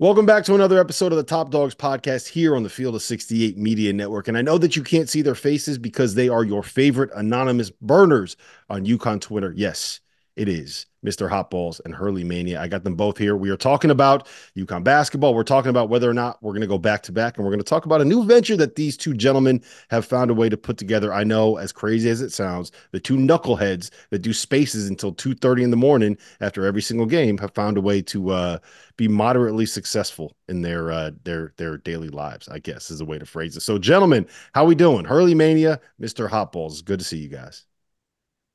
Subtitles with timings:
[0.00, 3.02] Welcome back to another episode of the Top Dogs podcast here on the Field of
[3.02, 4.28] 68 Media Network.
[4.28, 7.68] And I know that you can't see their faces because they are your favorite anonymous
[7.68, 8.34] burners
[8.70, 9.52] on UConn Twitter.
[9.54, 10.00] Yes,
[10.36, 11.30] it is Mr.
[11.30, 12.60] Hotballs and Hurley Mania.
[12.60, 13.36] I got them both here.
[13.36, 15.34] We are talking about UConn basketball.
[15.34, 17.50] We're talking about whether or not we're going to go back to back, and we're
[17.50, 20.48] going to talk about a new venture that these two gentlemen have found a way
[20.48, 21.12] to put together.
[21.12, 25.64] I know, as crazy as it sounds, the two knuckleheads that do spaces until 2:30
[25.64, 28.58] in the morning after every single game have found a way to uh,
[28.96, 32.48] be moderately successful in their uh, their their daily lives.
[32.48, 33.60] I guess is a way to phrase it.
[33.60, 35.04] So, gentlemen, how we doing?
[35.06, 36.28] Hurley Mania, Mr.
[36.28, 36.84] Hotballs.
[36.84, 37.64] Good to see you guys.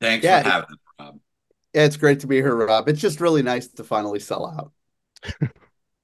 [0.01, 1.19] Thanks yeah, for having us, Rob.
[1.75, 2.87] It's great to be here, Rob.
[2.87, 4.71] It's just really nice to finally sell out.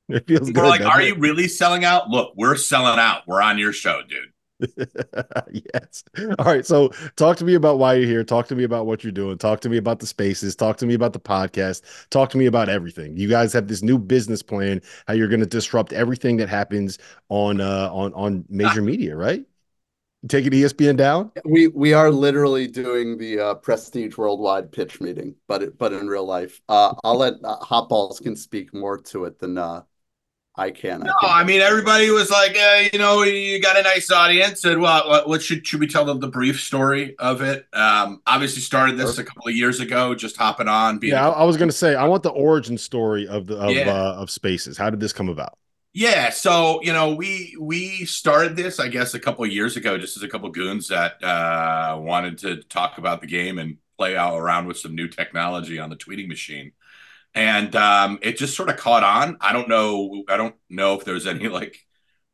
[0.09, 0.67] it feels we're good.
[0.67, 1.07] Like, are it?
[1.07, 2.09] you really selling out?
[2.09, 3.23] Look, we're selling out.
[3.25, 4.33] We're on your show, dude.
[5.73, 6.03] yes.
[6.39, 6.65] All right.
[6.65, 8.23] So talk to me about why you're here.
[8.23, 9.37] Talk to me about what you're doing.
[9.37, 10.55] Talk to me about the spaces.
[10.57, 11.81] Talk to me about the podcast.
[12.09, 13.15] Talk to me about everything.
[13.15, 16.99] You guys have this new business plan, how you're going to disrupt everything that happens
[17.29, 19.45] on uh on on major media, right?
[20.27, 21.31] Taking ESPN down?
[21.45, 26.07] We we are literally doing the uh, Prestige Worldwide pitch meeting, but it, but in
[26.07, 26.61] real life.
[26.69, 29.83] Uh, I'll let uh, Hotballs can speak more to it than uh,
[30.55, 31.01] I can.
[31.01, 34.63] No, I, I, mean everybody was like, uh, you know, you got a nice audience,
[34.65, 37.65] and well, what, what should should we tell them the brief story of it?
[37.73, 40.99] Um, obviously started this a couple of years ago, just hopping on.
[41.01, 43.71] yeah, I, I was going to say I want the origin story of the of
[43.71, 43.89] yeah.
[43.89, 44.77] uh, of Spaces.
[44.77, 45.57] How did this come about?
[45.93, 50.15] Yeah, so you know, we we started this, I guess, a couple years ago, just
[50.15, 54.37] as a couple goons that uh, wanted to talk about the game and play out
[54.37, 56.71] around with some new technology on the tweeting machine,
[57.35, 59.37] and um, it just sort of caught on.
[59.41, 61.77] I don't know, I don't know if there's any like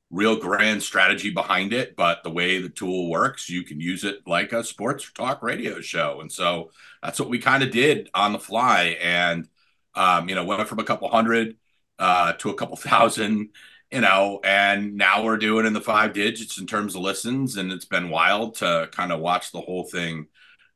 [0.09, 4.19] real grand strategy behind it, but the way the tool works, you can use it
[4.25, 6.72] like a sports talk radio show, and so
[7.03, 9.47] that's what we kind of did on the fly, and
[9.95, 11.57] um, you know, went from a couple hundred
[11.99, 13.49] uh, to a couple thousand,
[13.91, 17.71] you know, and now we're doing in the five digits in terms of listens, and
[17.71, 20.27] it's been wild to kind of watch the whole thing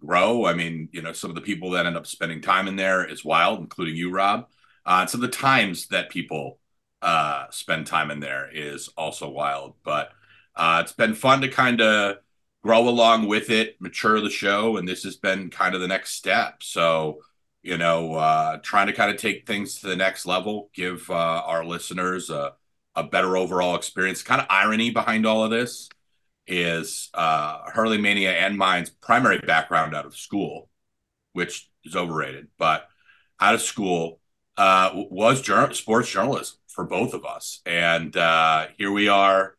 [0.06, 0.46] grow.
[0.46, 3.06] I mean, you know, some of the people that end up spending time in there
[3.06, 4.48] is wild, including you, Rob.
[4.86, 6.60] Uh, and some of the times that people
[7.02, 9.76] uh, spend time in there is also wild.
[9.84, 10.12] But
[10.56, 12.18] uh, it's been fun to kind of
[12.64, 16.14] grow along with it, mature the show, and this has been kind of the next
[16.14, 16.64] step.
[16.64, 17.20] So
[17.64, 21.14] you know, uh, trying to kind of take things to the next level, give uh,
[21.14, 22.54] our listeners a,
[22.96, 24.24] a better overall experience.
[24.24, 25.90] Kind of irony behind all of this
[26.48, 30.70] is uh, Hurley Mania and mine's primary background out of school,
[31.34, 32.88] which is overrated, but
[33.40, 34.20] out of school
[34.58, 37.62] uh, was jur- sports journalism for both of us.
[37.66, 39.56] And uh, here we are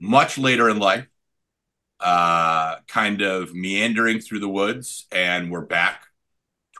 [0.00, 1.06] much later in life,
[2.00, 6.07] uh, kind of meandering through the woods, and we're back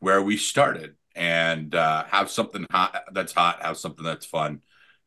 [0.00, 4.60] where we started and uh, have something hot that's hot, have something that's fun,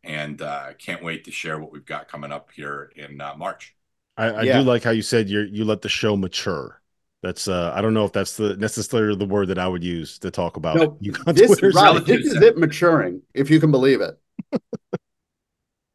[0.03, 3.75] and uh, can't wait to share what we've got coming up here in uh, March.
[4.17, 4.57] I, I yeah.
[4.59, 6.81] do like how you said you you let the show mature.
[7.23, 10.19] That's uh, I don't know if that's the necessarily the word that I would use
[10.19, 10.75] to talk about.
[10.75, 10.97] No,
[11.33, 14.19] this, Rob, this is it maturing, if you can believe it.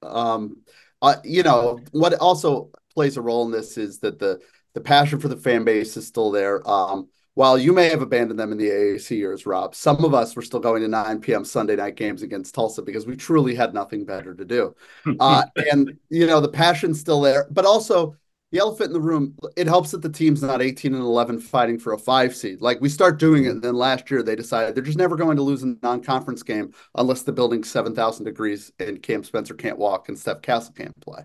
[0.02, 0.58] um,
[1.02, 4.40] uh, you know what also plays a role in this is that the
[4.74, 6.66] the passion for the fan base is still there.
[6.68, 10.34] Um, while you may have abandoned them in the AAC years, Rob, some of us
[10.34, 11.44] were still going to 9 p.m.
[11.44, 14.74] Sunday night games against Tulsa because we truly had nothing better to do.
[15.20, 18.16] uh, and, you know, the passion's still there, but also
[18.52, 21.78] the elephant in the room, it helps that the team's not 18 and 11 fighting
[21.78, 22.62] for a five seed.
[22.62, 25.36] Like we start doing it, and then last year they decided they're just never going
[25.36, 29.76] to lose a non conference game unless the building's 7,000 degrees and Cam Spencer can't
[29.76, 31.24] walk and Steph Castle can't play.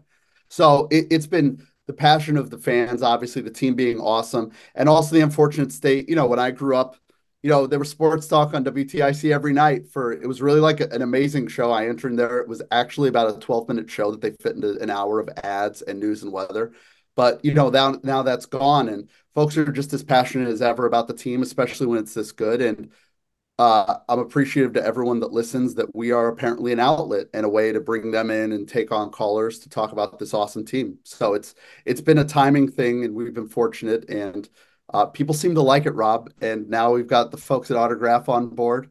[0.49, 4.87] So it, has been the passion of the fans, obviously, the team being awesome, and
[4.87, 6.07] also the unfortunate state.
[6.07, 6.95] You know, when I grew up,
[7.43, 10.79] you know, there was sports talk on WTIC every night for it was really like
[10.79, 11.71] an amazing show.
[11.71, 12.39] I entered there.
[12.39, 15.29] It was actually about a 12 minute show that they fit into an hour of
[15.43, 16.71] ads and news and weather.
[17.15, 20.85] But you know, now now that's gone, and folks are just as passionate as ever
[20.85, 22.61] about the team, especially when it's this good.
[22.61, 22.91] And
[23.61, 27.49] uh, I'm appreciative to everyone that listens that we are apparently an outlet and a
[27.49, 30.97] way to bring them in and take on callers to talk about this awesome team.
[31.03, 31.53] So it's
[31.85, 34.49] it's been a timing thing, and we've been fortunate, and
[34.91, 36.31] uh, people seem to like it, Rob.
[36.41, 38.89] And now we've got the folks at Autograph on board.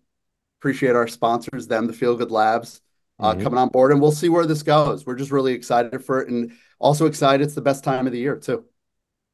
[0.60, 2.80] Appreciate our sponsors, them, the Feel Good Labs,
[3.18, 3.42] uh, mm-hmm.
[3.42, 5.04] coming on board, and we'll see where this goes.
[5.04, 8.20] We're just really excited for it, and also excited it's the best time of the
[8.20, 8.64] year too.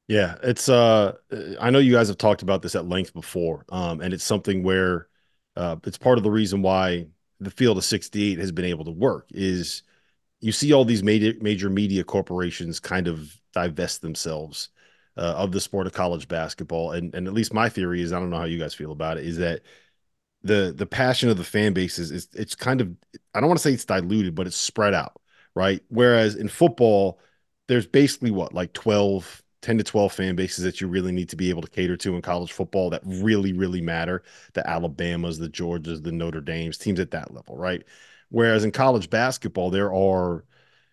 [0.09, 1.15] Yeah, it's uh
[1.61, 3.67] I know you guys have talked about this at length before.
[3.69, 5.09] Um and it's something where
[5.56, 7.06] uh it's part of the reason why
[7.41, 9.82] the field of 68 has been able to work is
[10.41, 14.69] you see all these major major media corporations kind of divest themselves
[15.17, 16.93] uh, of the sport of college basketball.
[16.93, 19.19] And and at least my theory is I don't know how you guys feel about
[19.19, 19.62] it is that
[20.43, 22.91] the the passion of the fan base is, is it's kind of
[23.35, 25.20] I don't want to say it's diluted but it's spread out
[25.55, 25.82] right?
[25.88, 27.19] Whereas in football
[27.67, 31.35] there's basically what like 12 10 to 12 fan bases that you really need to
[31.35, 34.23] be able to cater to in college football that really really matter
[34.53, 37.83] the alabamas the georgias the notre dames teams at that level right?
[38.29, 40.45] Whereas in college basketball there are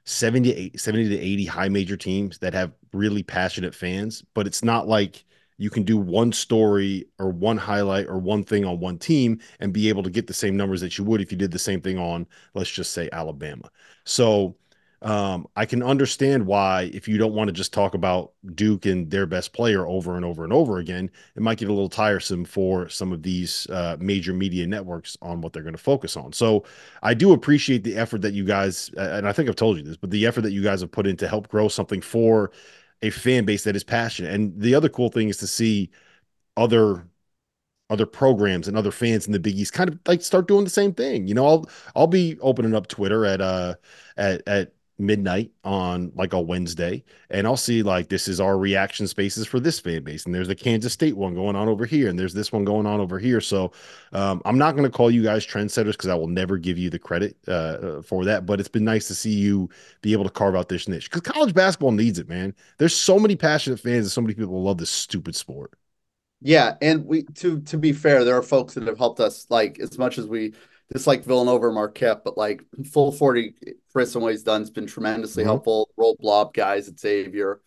[0.06, 4.48] 70 to 80, 70 to 80 high major teams that have really passionate fans but
[4.48, 5.24] it's not like
[5.60, 9.72] you can do one story or one highlight or one thing on one team and
[9.72, 11.80] be able to get the same numbers that you would if you did the same
[11.80, 13.70] thing on let's just say alabama.
[14.04, 14.56] So
[15.04, 19.12] um, I can understand why if you don't want to just talk about Duke and
[19.12, 22.46] their best player over and over and over again, it might get a little tiresome
[22.46, 26.32] for some of these uh, major media networks on what they're going to focus on.
[26.32, 26.64] So
[27.02, 29.98] I do appreciate the effort that you guys, and I think I've told you this,
[29.98, 32.52] but the effort that you guys have put in to help grow something for
[33.02, 34.34] a fan base that is passionate.
[34.34, 35.92] And the other cool thing is to see
[36.58, 37.06] other
[37.90, 40.70] other programs and other fans in the Big East kind of like start doing the
[40.70, 41.28] same thing.
[41.28, 43.76] You know, I'll I'll be opening up Twitter at uh
[44.18, 44.74] at at
[45.06, 49.60] midnight on like a Wednesday, and I'll see like this is our reaction spaces for
[49.60, 52.34] this fan base, and there's the Kansas State one going on over here, and there's
[52.34, 53.42] this one going on over here.
[53.42, 53.72] So
[54.14, 56.90] um, I'm not going to call you guys trendsetters because I will never give you
[56.90, 58.46] the credit uh, uh, for that.
[58.46, 59.70] But it's been nice to see you
[60.02, 62.56] be able to carve out this niche because college basketball needs it, man.
[62.78, 65.74] There's so many passionate fans and so many people love this stupid sport.
[66.46, 69.80] Yeah, and we to to be fair, there are folks that have helped us like
[69.80, 70.54] as much as we
[70.92, 73.56] just like Villanova or Marquette, but like full 40
[73.92, 75.50] Chris and what he's done has been tremendously mm-hmm.
[75.50, 75.90] helpful.
[75.98, 77.62] Roll blob guys at Xavier,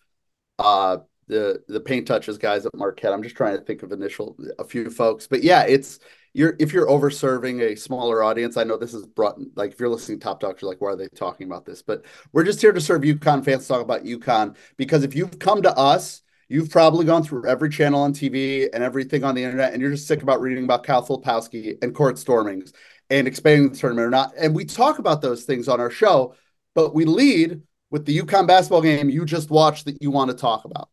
[0.59, 0.97] uh,
[1.27, 3.13] the the paint touches guys at Marquette.
[3.13, 5.99] I'm just trying to think of initial a few folks, but yeah, it's
[6.33, 8.57] you're if you're over serving a smaller audience.
[8.57, 10.95] I know this is brought like if you're listening to Top you're like, why are
[10.95, 11.81] they talking about this?
[11.81, 15.61] But we're just here to serve UConn fans, talk about UConn because if you've come
[15.61, 16.21] to us.
[16.49, 19.91] You've probably gone through every channel on TV and everything on the internet, and you're
[19.91, 22.71] just sick about reading about Cal Filipowski and court stormings
[23.09, 24.33] and expanding the tournament or not.
[24.37, 26.35] And we talk about those things on our show,
[26.75, 30.37] but we lead with the UConn basketball game you just watched that you want to
[30.37, 30.89] talk about.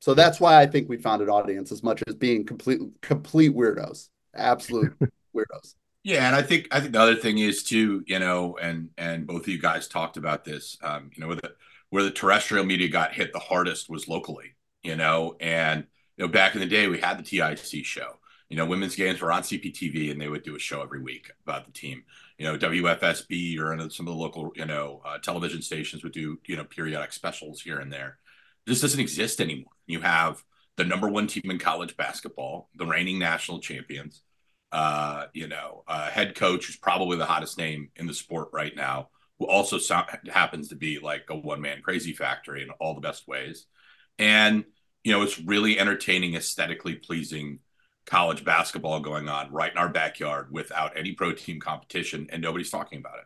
[0.00, 3.54] So that's why I think we found an audience as much as being complete complete
[3.54, 4.94] weirdos, absolute
[5.34, 5.74] weirdos.
[6.02, 9.26] Yeah, and I think I think the other thing is too, you know, and and
[9.26, 11.54] both of you guys talked about this, um, you know, where the
[11.90, 16.32] where the terrestrial media got hit the hardest was locally, you know, and you know
[16.32, 18.16] back in the day we had the TIC show,
[18.52, 21.30] you know, women's games were on CPTV and they would do a show every week
[21.42, 22.02] about the team.
[22.36, 26.38] You know, WFSB or some of the local, you know, uh, television stations would do,
[26.44, 28.18] you know, periodic specials here and there.
[28.66, 29.72] This doesn't exist anymore.
[29.86, 30.44] You have
[30.76, 34.20] the number one team in college basketball, the reigning national champions,
[34.70, 38.76] uh, you know, uh, head coach who's probably the hottest name in the sport right
[38.76, 42.92] now, who also so- happens to be like a one man crazy factory in all
[42.92, 43.64] the best ways.
[44.18, 44.64] And,
[45.04, 47.60] you know, it's really entertaining, aesthetically pleasing
[48.06, 52.70] college basketball going on right in our backyard without any pro team competition and nobody's
[52.70, 53.24] talking about it.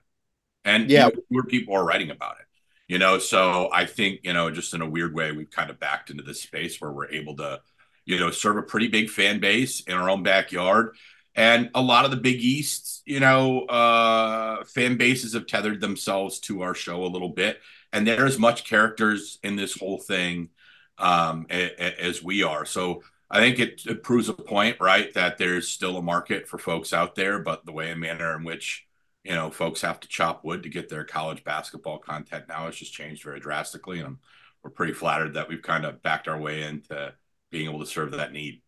[0.64, 2.46] And yeah, where people are writing about it.
[2.88, 5.80] You know, so I think, you know, just in a weird way, we've kind of
[5.80, 7.60] backed into this space where we're able to,
[8.04, 10.94] you know, serve a pretty big fan base in our own backyard.
[11.34, 16.38] And a lot of the Big East, you know, uh, fan bases have tethered themselves
[16.40, 17.60] to our show a little bit.
[17.92, 20.50] And they're as much characters in this whole thing
[20.98, 22.64] um, a, a, as we are.
[22.64, 26.58] So I think it, it, proves a point, right, that there's still a market for
[26.58, 28.86] folks out there, but the way and manner in which
[29.24, 32.76] you know folks have to chop wood to get their college basketball content now has
[32.76, 34.18] just changed very drastically, and I'm
[34.62, 37.14] we're pretty flattered that we've kind of backed our way into
[37.50, 38.62] being able to serve that need.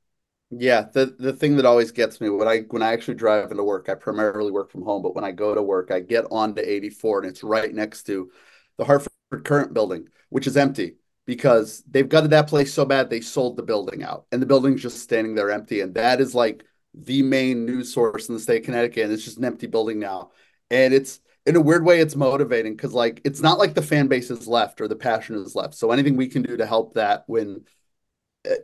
[0.51, 3.65] Yeah, the the thing that always gets me when I when I actually drive into
[3.65, 6.63] work, I primarily work from home, but when I go to work, I get onto
[6.63, 8.31] 84 and it's right next to
[8.77, 9.13] the Hartford
[9.45, 10.97] Courant building, which is empty
[11.29, 14.81] because they've gutted that place so bad they sold the building out and the building's
[14.81, 15.83] just standing there empty.
[15.83, 19.05] And that is like the main news source in the state of Connecticut.
[19.05, 20.31] And it's just an empty building now.
[20.71, 24.09] And it's in a weird way, it's motivating because like it's not like the fan
[24.09, 25.75] base is left or the passion is left.
[25.75, 27.67] So anything we can do to help that when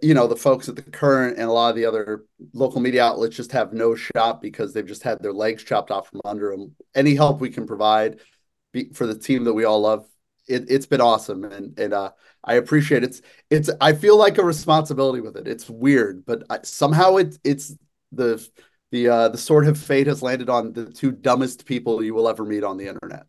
[0.00, 3.04] you know the folks at the Courant and a lot of the other local media
[3.04, 6.50] outlets just have no shot because they've just had their legs chopped off from under
[6.50, 8.21] them any help we can provide
[8.94, 10.06] for the team that we all love
[10.47, 12.12] it, has been awesome and and uh,
[12.44, 13.10] i appreciate it.
[13.10, 17.38] it's it's i feel like a responsibility with it it's weird but I, somehow it
[17.44, 17.74] it's
[18.12, 18.46] the
[18.90, 22.28] the uh the sword of fate has landed on the two dumbest people you will
[22.28, 23.26] ever meet on the internet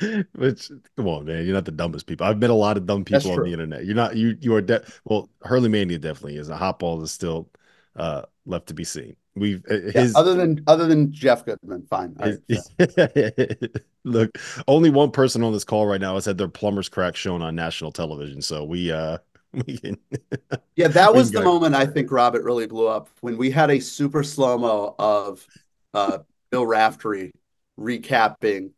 [0.34, 2.26] Which come on, man, you're not the dumbest people.
[2.26, 3.84] I've met a lot of dumb people on the internet.
[3.84, 6.48] You're not you you are de- well, Hurley Mania definitely is.
[6.48, 7.50] A hot ball is still
[7.96, 9.16] uh left to be seen.
[9.36, 12.16] We've uh, his yeah, other than other than Jeff Goodman, fine.
[12.48, 13.68] His, yeah.
[14.04, 17.40] Look, only one person on this call right now has had their plumber's crack shown
[17.40, 18.42] on national television.
[18.42, 19.18] So we uh
[19.52, 19.96] we can
[20.76, 21.44] Yeah, that was the go.
[21.44, 25.46] moment I think Robert really blew up when we had a super slow-mo of
[25.94, 26.18] uh
[26.50, 27.32] Bill Raftery
[27.78, 28.72] recapping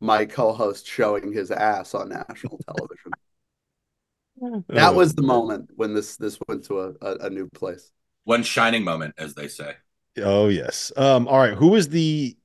[0.00, 3.12] my co-host showing his ass on national television.
[4.68, 4.92] that oh.
[4.92, 7.90] was the moment when this this went to a, a, a, new place.
[8.24, 9.76] One shining moment, as they say.
[10.18, 10.92] Oh yes.
[10.96, 11.26] Um.
[11.28, 11.54] All right.
[11.54, 12.36] Who is the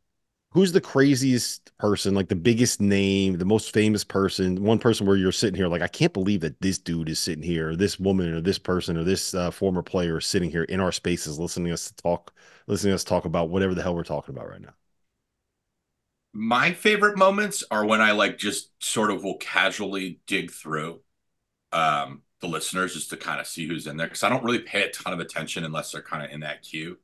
[0.52, 2.16] who's the craziest person?
[2.16, 4.64] Like the biggest name, the most famous person.
[4.64, 7.44] One person where you're sitting here like I can't believe that this dude is sitting
[7.44, 10.64] here, or this woman, or this person, or this uh, former player is sitting here
[10.64, 12.34] in our spaces, listening to us to talk,
[12.68, 14.74] listening to us talk about whatever the hell we're talking about right now
[16.34, 21.02] my favorite moments are when I like just sort of will casually dig through
[21.72, 24.60] um, the listeners just to kind of see who's in there because I don't really
[24.60, 26.98] pay a ton of attention unless they're kind of in that queue.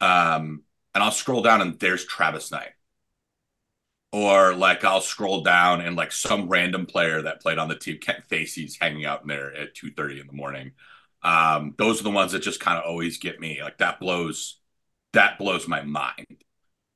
[0.00, 0.62] Um,
[0.94, 2.70] and I'll scroll down and there's Travis Knight.
[4.10, 7.98] Or like I'll scroll down and like some random player that played on the team,
[7.98, 10.72] Kent Facey's hanging out in there at 2:30 in the morning.
[11.22, 13.60] Um, those are the ones that just kind of always get me.
[13.62, 14.60] Like that blows
[15.12, 16.44] that blows my mind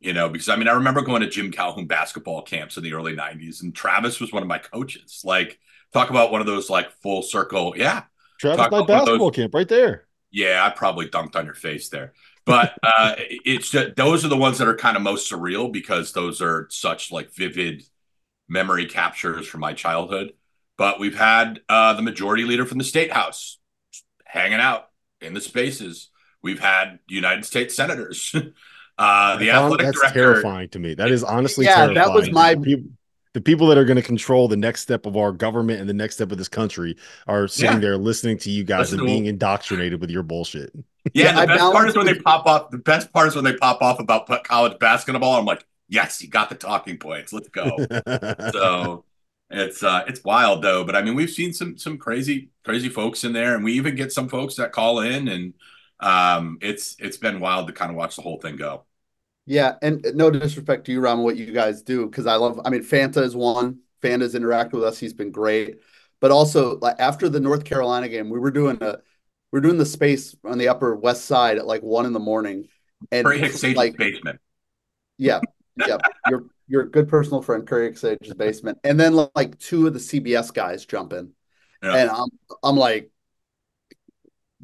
[0.02, 2.92] you know, because I mean, I remember going to Jim Calhoun basketball camps in the
[2.92, 5.23] early 90s, and Travis was one of my coaches.
[5.25, 5.61] Like,
[5.92, 7.75] talk about one of those like full circle.
[7.76, 8.02] Yeah.
[8.40, 10.09] Travis my basketball those, camp right there.
[10.32, 12.14] Yeah, I probably dunked on your face there.
[12.44, 16.12] But uh, it's just, those are the ones that are kind of most surreal because
[16.12, 17.84] those are such like vivid
[18.49, 20.32] memory captures from my childhood.
[20.76, 23.58] But we've had uh, the majority leader from the state house
[24.25, 24.88] hanging out
[25.20, 26.11] in the spaces.
[26.42, 28.34] We've had United States senators
[28.99, 30.94] Uh, the athletic that's director, terrifying to me.
[30.94, 31.94] That is honestly yeah, terrifying.
[31.96, 32.54] that was my
[33.34, 35.94] the people, that are going to control the next step of our government and the
[35.94, 36.96] next step of this country
[37.26, 37.80] are sitting yeah.
[37.80, 40.72] there listening to you guys Listen and being indoctrinated with your bullshit.
[41.14, 42.70] Yeah, the I best part is when they pop off.
[42.70, 45.38] The best part is when they pop off about college basketball.
[45.38, 47.32] I'm like, yes, you got the talking points.
[47.32, 47.76] Let's go.
[48.52, 49.04] so
[49.50, 50.84] it's uh it's wild though.
[50.84, 53.96] But I mean, we've seen some some crazy crazy folks in there, and we even
[53.96, 55.54] get some folks that call in and
[56.02, 58.84] um, it's it's been wild to kind of watch the whole thing go.
[59.46, 62.61] Yeah, and uh, no disrespect to you, Ram, what you guys do because I love.
[62.64, 63.80] I mean, Fanta is one.
[64.02, 65.80] Fanta's interacted with us; he's been great.
[66.20, 68.99] But also, like after the North Carolina game, we were doing a
[69.50, 72.20] we are doing the space on the Upper West Side at like one in the
[72.20, 72.68] morning,
[73.11, 74.40] and Curry like basement.
[75.18, 75.40] Yeah,
[75.76, 80.00] yeah, your your good personal friend Curry Sage's basement, and then like two of the
[80.00, 81.32] CBS guys jump in,
[81.82, 81.96] yeah.
[81.96, 82.28] and I'm
[82.62, 83.11] I'm like,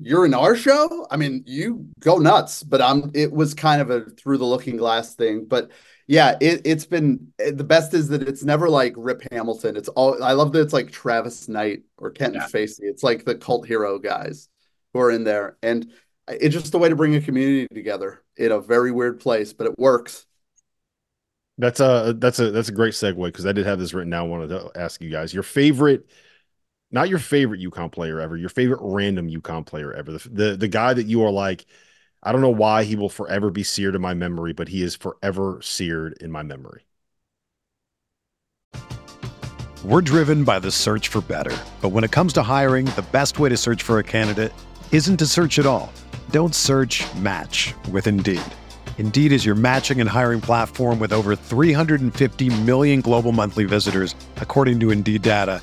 [0.01, 1.07] you're in our show.
[1.11, 3.11] I mean, you go nuts, but I'm.
[3.15, 5.71] It was kind of a through the looking glass thing, but
[6.07, 9.77] yeah, it, it's been eh, the best is that it's never like Rip Hamilton.
[9.77, 12.47] It's all I love that it's like Travis Knight or Kentan yeah.
[12.47, 12.87] Facey.
[12.87, 14.49] It's like the cult hero guys
[14.93, 15.91] who are in there, and
[16.29, 19.67] it's just a way to bring a community together in a very weird place, but
[19.67, 20.27] it works.
[21.59, 24.27] That's a that's a that's a great segue because I did have this written down.
[24.27, 26.07] I wanted to ask you guys your favorite
[26.91, 30.69] not your favorite UConn player ever, your favorite random UConn player ever, the, the, the
[30.69, 31.67] guy that you are like,
[32.23, 34.97] I don't know why he will forever be seared in my memory, but he is
[34.97, 36.83] forever seared in my memory.
[39.85, 41.57] We're driven by the search for better.
[41.81, 44.53] But when it comes to hiring, the best way to search for a candidate
[44.91, 45.93] isn't to search at all.
[46.31, 48.43] Don't search match with Indeed.
[48.99, 54.81] Indeed is your matching and hiring platform with over 350 million global monthly visitors, according
[54.81, 55.63] to Indeed data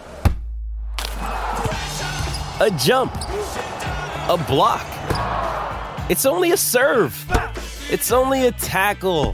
[2.61, 4.85] a jump, a block.
[6.11, 7.25] It's only a serve.
[7.89, 9.33] It's only a tackle,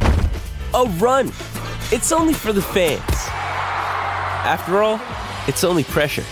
[0.74, 1.28] a run.
[1.92, 3.04] It's only for the fans.
[4.48, 5.02] After all,
[5.46, 6.24] it's only pressure.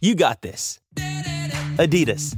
[0.00, 0.80] You got this.
[1.76, 2.36] Adidas.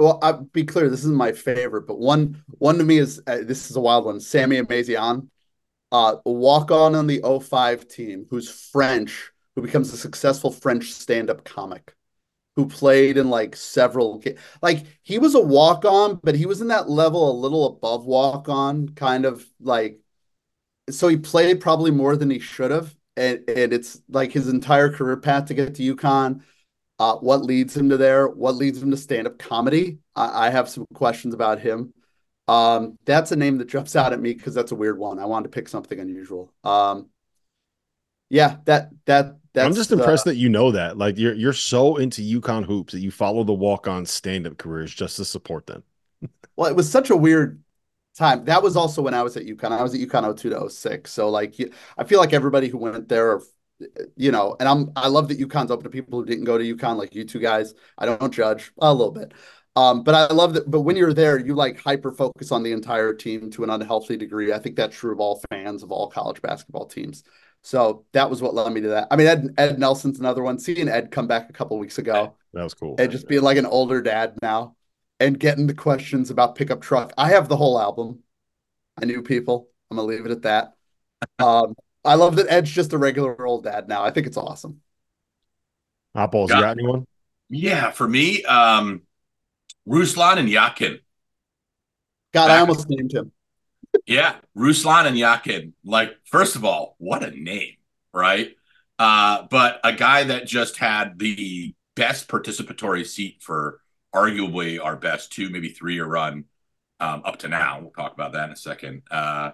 [0.00, 3.38] Well, I'll be clear, this isn't my favorite, but one one to me is uh,
[3.44, 4.18] this is a wild one.
[4.18, 5.28] Sami Ameziane,
[5.92, 11.44] uh, walk on on the 05 team, who's French, who becomes a successful French stand-up
[11.44, 11.94] comic,
[12.56, 14.22] who played in like several
[14.62, 18.88] like he was a walk-on, but he was in that level a little above walk-on,
[18.90, 20.00] kind of like
[20.90, 22.94] so he played probably more than he should have.
[23.16, 26.42] And, and it's like his entire career path to get to UConn
[26.98, 28.28] uh, what leads him to there?
[28.28, 29.98] What leads him to stand up comedy?
[30.14, 31.92] I, I, have some questions about him.
[32.48, 35.18] Um, that's a name that jumps out at me because that's a weird one.
[35.18, 36.52] I wanted to pick something unusual.
[36.62, 37.08] Um,
[38.28, 40.96] yeah, that that that I'm just impressed that you know that.
[40.96, 44.58] Like you're you're so into UConn hoops that you follow the walk on stand up
[44.58, 45.82] careers just to support them.
[46.56, 47.60] well, it was such a weird
[48.16, 48.44] time.
[48.44, 49.72] That was also when I was at UConn.
[49.72, 51.10] I was at UConn 02 to 06.
[51.10, 51.54] So like
[51.98, 53.40] I feel like everybody who went there
[54.16, 56.76] you know, and I'm I love that UConn's open to people who didn't go to
[56.76, 57.74] UConn, like you two guys.
[57.98, 59.32] I don't judge a little bit.
[59.76, 60.70] Um, but I love that.
[60.70, 64.16] But when you're there, you like hyper focus on the entire team to an unhealthy
[64.16, 64.52] degree.
[64.52, 67.24] I think that's true of all fans of all college basketball teams.
[67.62, 69.08] So that was what led me to that.
[69.10, 70.58] I mean, Ed, Ed Nelson's another one.
[70.58, 72.96] Seeing Ed come back a couple weeks ago, that was cool.
[72.98, 74.76] And just being like an older dad now,
[75.20, 77.12] and getting the questions about pickup truck.
[77.18, 78.20] I have the whole album.
[79.00, 79.68] I knew people.
[79.90, 80.74] I'm gonna leave it at that.
[81.38, 84.04] Um, I love that Ed's just a regular old dad now.
[84.04, 84.80] I think it's awesome.
[86.14, 87.06] Hot balls, you got anyone?
[87.48, 89.02] Yeah, for me, um,
[89.88, 91.00] Ruslan Inyatkin.
[92.32, 92.56] God, Back.
[92.56, 93.32] I almost named him.
[94.06, 95.72] yeah, Ruslan Inyatkin.
[95.84, 97.76] Like, first of all, what a name,
[98.12, 98.54] right?
[98.98, 103.80] Uh, but a guy that just had the best participatory seat for
[104.14, 106.44] arguably our best two, maybe three year run
[107.00, 107.80] um, up to now.
[107.80, 109.02] We'll talk about that in a second.
[109.10, 109.52] Uh,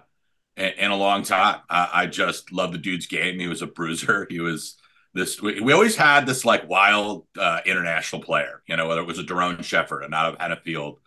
[0.55, 1.61] in, a long time.
[1.69, 3.39] I, I just love the dude's game.
[3.39, 4.27] He was a bruiser.
[4.29, 4.77] He was
[5.13, 5.41] this.
[5.41, 8.61] We, we always had this like wild uh, international player.
[8.67, 10.97] You know, whether it was a Doron Sheffer and Nadav Henefeld.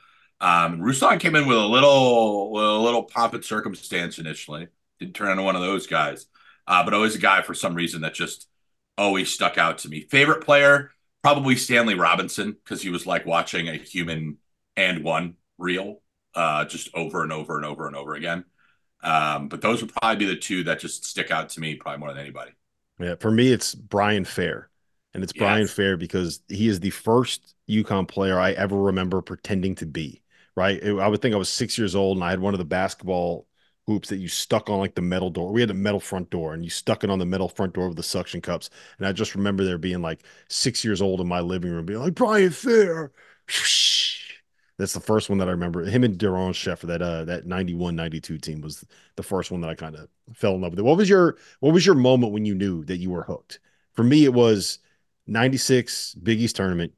[0.40, 4.68] Um, Ruslan came in with a little, with a little pomp and circumstance initially.
[4.98, 6.26] Didn't turn into one of those guys,
[6.66, 8.48] uh, but always a guy for some reason that just
[8.98, 10.02] always stuck out to me.
[10.02, 10.90] Favorite player,
[11.22, 14.38] probably Stanley Robinson, because he was like watching a human
[14.76, 16.02] and one reel,
[16.34, 18.44] uh, just over and over and over and over again.
[19.02, 22.00] Um, but those would probably be the two that just stick out to me probably
[22.00, 22.52] more than anybody.
[22.98, 24.70] Yeah, for me, it's Brian Fair.
[25.14, 25.40] And it's yes.
[25.40, 30.22] Brian Fair because he is the first UConn player I ever remember pretending to be.
[30.54, 30.82] Right.
[30.82, 33.46] I would think I was six years old and I had one of the basketball
[33.86, 35.52] hoops that you stuck on like the metal door.
[35.52, 37.88] We had a metal front door and you stuck it on the metal front door
[37.88, 38.70] with the suction cups.
[38.98, 42.00] And I just remember there being like six years old in my living room being
[42.00, 43.12] like, Brian Fair.
[44.78, 45.84] That's the first one that I remember.
[45.84, 48.84] Him and Doron Sheffer, that uh that 91 92 team was
[49.16, 50.80] the first one that I kind of fell in love with.
[50.80, 53.60] What was your what was your moment when you knew that you were hooked?
[53.94, 54.78] For me, it was
[55.26, 56.92] 96 Big East tournament,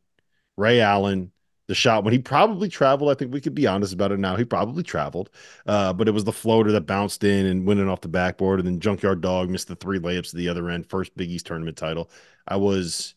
[0.57, 1.33] Ray Allen,
[1.69, 3.11] the shot when he probably traveled.
[3.11, 4.37] I think we could be honest about it now.
[4.37, 5.31] He probably traveled,
[5.67, 8.59] uh, but it was the floater that bounced in and went in off the backboard,
[8.59, 10.88] and then Junkyard Dog missed the three layups to the other end.
[10.88, 12.11] First Big East tournament title.
[12.47, 13.14] I was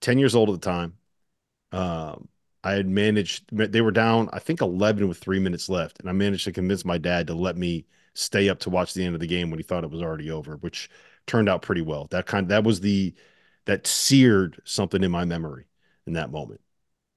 [0.00, 0.94] 10 years old at the time.
[1.72, 2.28] Um,
[2.68, 6.00] I had managed, they were down, I think 11 with three minutes left.
[6.00, 9.04] And I managed to convince my dad to let me stay up to watch the
[9.04, 10.90] end of the game when he thought it was already over, which
[11.26, 12.08] turned out pretty well.
[12.10, 13.14] That kind that was the,
[13.64, 15.64] that seared something in my memory
[16.06, 16.60] in that moment.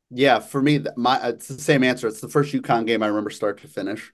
[0.10, 0.40] Yeah.
[0.40, 2.08] For me, my, it's the same answer.
[2.08, 4.14] It's the first UConn game I remember start to finish,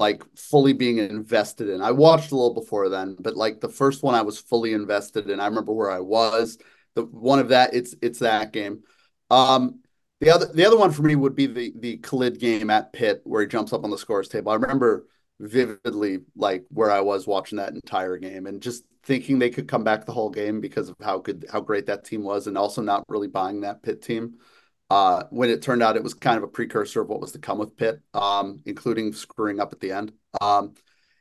[0.00, 1.80] like fully being invested in.
[1.80, 5.30] I watched a little before then, but like the first one I was fully invested
[5.30, 5.38] in.
[5.38, 6.58] I remember where I was.
[6.94, 8.82] The one of that, it's, it's that game.
[9.30, 9.81] Um,
[10.22, 13.22] the other the other one for me would be the the Khalid game at Pitt
[13.24, 14.52] where he jumps up on the scores table.
[14.52, 15.08] I remember
[15.40, 19.82] vividly like where I was watching that entire game and just thinking they could come
[19.82, 22.80] back the whole game because of how good how great that team was and also
[22.80, 24.34] not really buying that Pitt team.
[24.90, 27.40] Uh, when it turned out it was kind of a precursor of what was to
[27.40, 30.12] come with Pitt, um, including screwing up at the end.
[30.40, 30.74] Um,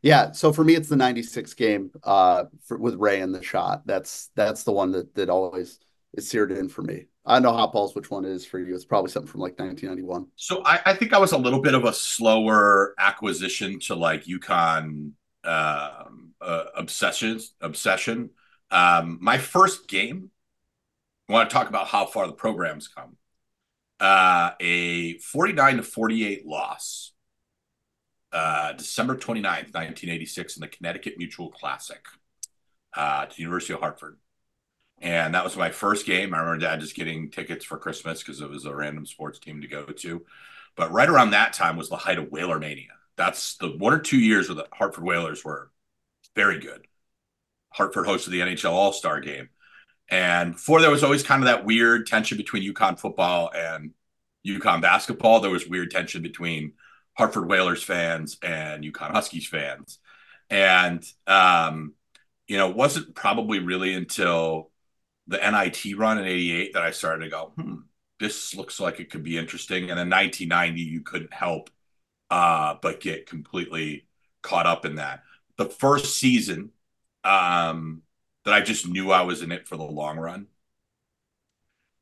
[0.04, 3.88] yeah, so for me, it's the '96 game uh, for, with Ray in the shot.
[3.88, 5.80] That's that's the one that that always
[6.14, 7.06] is seared in for me.
[7.25, 8.73] I know hot balls which one is for you.
[8.73, 10.27] It's probably something from like 1991.
[10.36, 14.25] So I, I think I was a little bit of a slower acquisition to like
[14.25, 15.12] UConn
[15.43, 18.31] um, uh, obsessions obsession.
[18.71, 20.31] Um, my first game.
[21.29, 23.15] I want to talk about how far the program's come.
[24.01, 27.13] Uh, a 49 to 48 loss
[28.34, 32.03] uh, December 29th, 1986, in the Connecticut Mutual Classic
[32.95, 34.17] uh, to the University of Hartford.
[35.02, 36.34] And that was my first game.
[36.34, 39.62] I remember dad just getting tickets for Christmas because it was a random sports team
[39.62, 40.26] to go to.
[40.76, 42.94] But right around that time was the height of Whaler Mania.
[43.18, 45.72] That's the one or two years where the Hartford Whalers were
[46.36, 46.86] very good.
[47.70, 49.50] Hartford hosted the NHL All Star game.
[50.10, 53.92] And before there was always kind of that weird tension between UConn football and
[54.46, 55.40] UConn basketball.
[55.40, 56.74] There was weird tension between
[57.14, 60.00] Hartford Whalers fans and UConn Huskies fans.
[60.50, 61.94] And, um,
[62.48, 64.70] you know, it wasn't probably really until
[65.32, 67.76] the NIT run in 88 that I started to go, hmm,
[68.20, 69.89] this looks like it could be interesting.
[69.89, 71.70] And in 1990, you couldn't help
[72.30, 74.08] uh, but get completely
[74.41, 75.24] caught up in that.
[75.58, 76.72] The first season
[77.24, 78.04] um,
[78.46, 80.48] that I just knew I was in it for the long run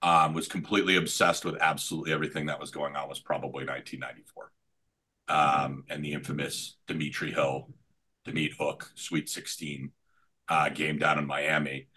[0.01, 4.51] um, was completely obsessed with absolutely everything that was going on was probably 1994
[5.27, 7.69] um, and the infamous Dametri Hill,
[8.25, 9.91] Demet Hook, Sweet 16
[10.47, 11.87] uh, game down in Miami.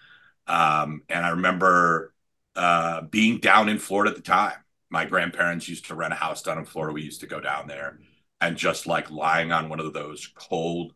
[0.53, 2.12] Um, and I remember
[2.55, 4.53] uh, being down in Florida at the time.
[4.91, 6.93] My grandparents used to rent a house down in Florida.
[6.93, 7.99] We used to go down there
[8.43, 10.93] and just like lying on one of those cold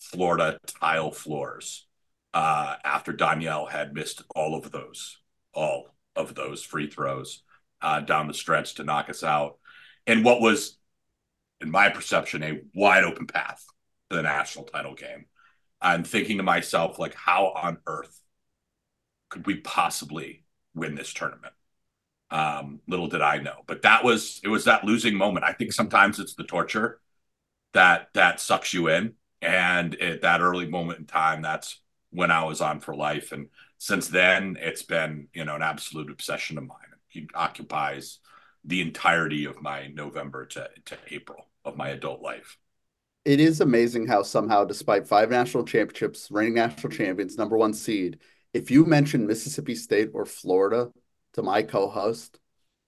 [0.00, 1.86] Florida tile floors
[2.34, 5.18] uh, after Donyell had missed all of those,
[5.54, 7.44] all of those free throws
[7.80, 9.58] uh, down the stretch to knock us out.
[10.08, 10.76] And what was
[11.60, 13.64] in my perception, a wide open path
[14.10, 15.26] to the national title game.
[15.80, 18.20] I'm thinking to myself, like, how on earth
[19.28, 21.52] could we possibly win this tournament?
[22.30, 25.46] Um, little did I know, but that was it was that losing moment.
[25.46, 27.00] I think sometimes it's the torture
[27.72, 32.44] that that sucks you in, and at that early moment in time, that's when I
[32.44, 33.32] was on for life.
[33.32, 36.76] And since then, it's been you know an absolute obsession of mine.
[37.12, 38.18] It occupies
[38.64, 42.58] the entirety of my November to, to April of my adult life.
[43.24, 48.18] It is amazing how somehow, despite five national championships, reigning national champions, number one seed,
[48.52, 50.90] if you mention Mississippi State or Florida
[51.34, 52.38] to my co-host,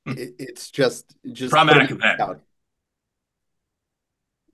[0.07, 0.12] hmm.
[0.12, 2.40] it, it's just just traumatic event.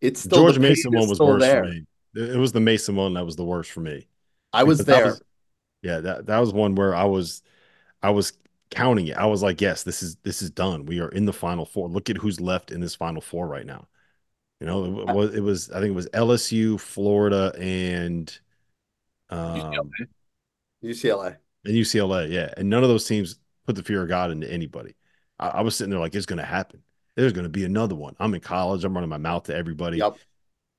[0.00, 1.64] It's still George Mason one was worse there.
[1.64, 1.86] for me.
[2.14, 4.06] It was the Mason one that was the worst for me.
[4.52, 5.06] I was because there.
[5.06, 5.22] Was,
[5.82, 7.42] yeah, that that was one where I was
[8.02, 8.32] I was
[8.70, 9.16] counting it.
[9.16, 10.86] I was like, yes, this is this is done.
[10.86, 11.88] We are in the final four.
[11.88, 13.86] Look at who's left in this final four right now.
[14.60, 18.38] You know, it was, it was I think it was LSU, Florida, and
[19.28, 19.90] um, UCLA.
[20.86, 21.36] UCLA.
[21.64, 22.52] And UCLA, yeah.
[22.56, 24.94] And none of those teams put the fear of God into anybody.
[25.38, 26.82] I, I was sitting there like, it's going to happen.
[27.16, 28.14] There's going to be another one.
[28.20, 28.84] I'm in college.
[28.84, 29.98] I'm running my mouth to everybody.
[29.98, 30.18] Yep.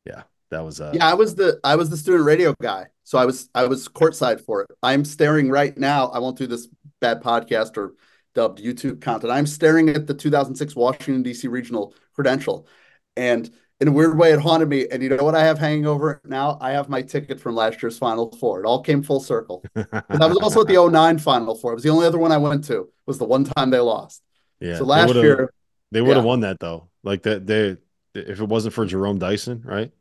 [0.06, 0.80] Yeah, that was.
[0.80, 3.66] Uh, yeah, I was the I was the student radio guy, so I was I
[3.66, 4.70] was courtside for it.
[4.84, 6.08] I'm staring right now.
[6.10, 6.68] I won't do this
[7.02, 7.96] bad podcast or
[8.36, 9.34] dubbed YouTube content.
[9.34, 11.48] I'm staring at the 2006 Washington D.C.
[11.48, 12.68] regional credential,
[13.16, 14.88] and in a weird way, it haunted me.
[14.92, 16.58] And you know what I have hanging over it now?
[16.62, 18.62] I have my ticket from last year's Final Four.
[18.62, 19.64] It all came full circle.
[19.76, 21.74] I was also at the 09 Final Four.
[21.74, 22.90] It was the only other one I went to.
[23.06, 24.24] Was the one time they lost.
[24.60, 24.78] Yeah.
[24.78, 25.54] So last they year
[25.92, 26.28] they would have yeah.
[26.28, 26.90] won that though.
[27.04, 27.78] Like that they
[28.16, 29.92] if it wasn't for Jerome Dyson, right?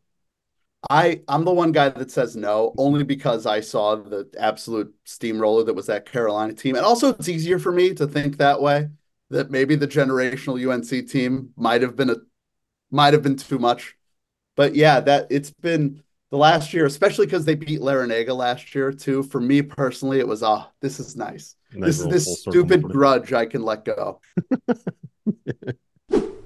[0.89, 5.65] I I'm the one guy that says no, only because I saw the absolute steamroller
[5.65, 6.77] that was that Carolina team.
[6.77, 8.89] And also it's easier for me to think that way,
[9.31, 12.17] that maybe the generational UNC team might have been a
[12.91, 13.97] might have been too much.
[14.57, 18.93] But yeah, that it's been the last year, especially because they beat Larrañaga last year
[18.93, 19.23] too.
[19.23, 21.57] For me personally, it was ah, oh, this is nice.
[21.73, 24.21] this is this stupid grudge I can let go.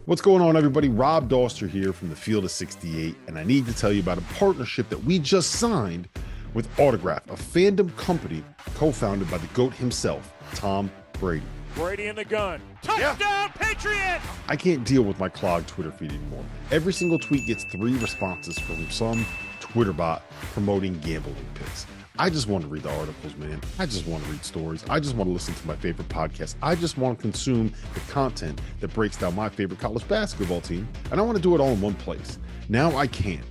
[0.07, 0.89] What's going on, everybody?
[0.89, 4.19] Rob Dauster here from the Field of 68, and I need to tell you about
[4.19, 6.09] a partnership that we just signed
[6.53, 8.43] with Autograph, a fandom company
[8.75, 11.47] co founded by the GOAT himself, Tom Brady.
[11.75, 12.61] Brady in the gun.
[12.83, 13.49] Touchdown, yeah.
[13.49, 14.21] Patriot!
[14.49, 16.45] I can't deal with my clogged Twitter feed anymore.
[16.71, 19.25] Every single tweet gets three responses from some
[19.61, 21.87] Twitter bot promoting gambling picks.
[22.19, 23.61] I just want to read the articles, man.
[23.79, 24.85] I just want to read stories.
[24.91, 26.55] I just want to listen to my favorite podcast.
[26.63, 30.87] I just want to consume the content that breaks down my favorite college basketball team,
[31.11, 32.39] and I want to do it all in one place.
[32.69, 33.43] Now I can.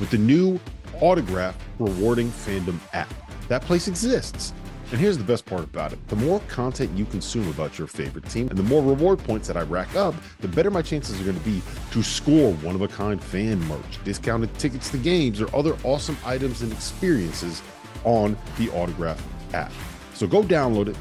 [0.00, 0.58] with the new
[1.00, 3.12] Autograph Rewarding Fandom app.
[3.48, 4.54] That place exists.
[4.90, 8.28] And here's the best part about it the more content you consume about your favorite
[8.28, 11.24] team and the more reward points that I rack up, the better my chances are
[11.24, 15.40] going to be to score one of a kind fan merch, discounted tickets to games,
[15.40, 17.62] or other awesome items and experiences
[18.04, 19.24] on the Autograph
[19.54, 19.72] app.
[20.14, 20.96] So go download it,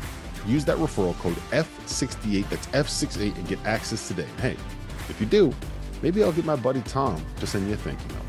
[0.46, 4.28] use that referral code F68, that's F68, and get access today.
[4.40, 4.56] Hey,
[5.10, 5.54] if you do,
[6.04, 8.29] maybe I'll get my buddy Tom to send you a thank you note.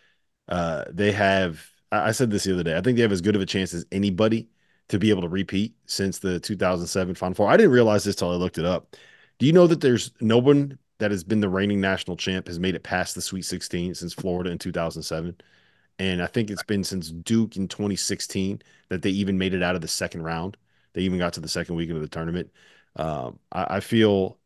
[0.51, 1.65] uh, they have.
[1.93, 2.77] I said this the other day.
[2.77, 4.47] I think they have as good of a chance as anybody
[4.89, 7.49] to be able to repeat since the 2007 Final Four.
[7.49, 8.95] I didn't realize this till I looked it up.
[9.39, 12.59] Do you know that there's no one that has been the reigning national champ has
[12.59, 15.35] made it past the Sweet 16 since Florida in 2007?
[15.99, 19.75] And I think it's been since Duke in 2016 that they even made it out
[19.75, 20.57] of the second round.
[20.93, 22.51] They even got to the second weekend of the tournament.
[22.95, 24.37] Um, I, I, feel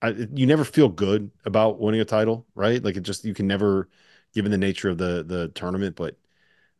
[0.00, 2.82] I, you never feel good about winning a title, right?
[2.82, 3.88] Like it just you can never
[4.34, 5.96] given the nature of the the tournament.
[5.96, 6.16] But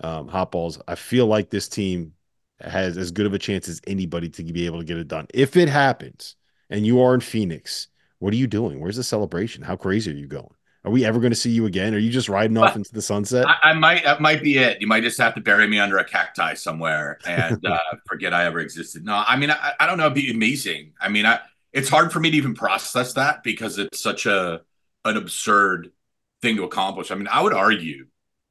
[0.01, 2.15] um, hot balls, I feel like this team
[2.61, 5.27] has as good of a chance as anybody to be able to get it done.
[5.35, 6.37] If it happens,
[6.71, 7.89] and you are in Phoenix,
[8.19, 8.81] what are you doing?
[8.81, 9.63] Where's the celebration?
[9.63, 10.55] How crazy are you going?
[10.85, 11.95] Are we ever going to see you again?
[11.95, 13.47] Are you just riding off into the sunset?
[13.47, 14.03] I, I, might.
[14.03, 14.81] That might be it.
[14.81, 18.47] You might just have to bury me under a cacti somewhere and uh, forget I
[18.47, 19.05] ever existed.
[19.05, 20.07] No, I mean, I, I don't know.
[20.07, 20.93] It'd be amazing.
[21.01, 21.39] I mean, I,
[21.73, 24.63] it's hard for me to even process that because it's such a
[25.05, 25.93] an absurd
[26.43, 27.11] thing to accomplish.
[27.11, 28.07] I mean, I would argue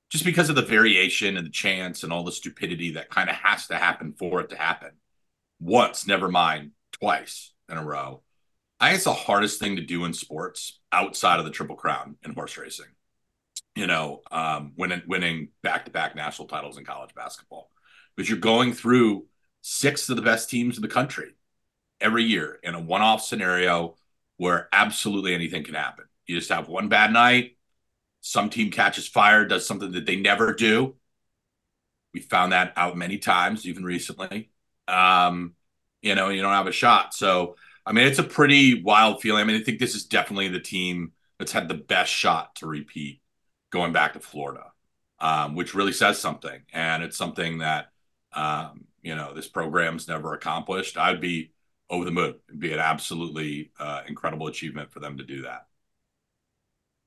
[0.10, 3.36] just because of the variation and the chance and all the stupidity that kind of
[3.36, 4.92] has to happen for it to happen
[5.60, 8.24] once, never mind twice in a row.
[8.80, 12.18] I think it's the hardest thing to do in sports outside of the Triple Crown
[12.26, 12.88] in horse racing.
[13.76, 17.70] You know, um, winning winning back to back national titles in college basketball,
[18.16, 19.28] because you're going through
[19.62, 21.36] six of the best teams in the country
[22.02, 23.96] every year in a one off scenario
[24.36, 26.06] where absolutely anything can happen.
[26.26, 27.56] You just have one bad night,
[28.22, 30.96] some team catches fire, does something that they never do.
[32.14, 34.52] We found that out many times, even recently.
[34.88, 35.56] Um,
[36.02, 37.14] you know, you don't have a shot.
[37.14, 37.56] So,
[37.86, 39.42] I mean, it's a pretty wild feeling.
[39.42, 42.68] I mean, I think this is definitely the team that's had the best shot to
[42.68, 43.22] repeat
[43.72, 44.72] going back to Florida,
[45.20, 46.62] um, which really says something.
[46.74, 47.88] And it's something that,
[48.34, 50.98] um, you know, this program's never accomplished.
[50.98, 51.54] I'd be
[51.90, 52.36] over the moon.
[52.50, 55.68] It'd be an absolutely uh, incredible achievement for them to do that.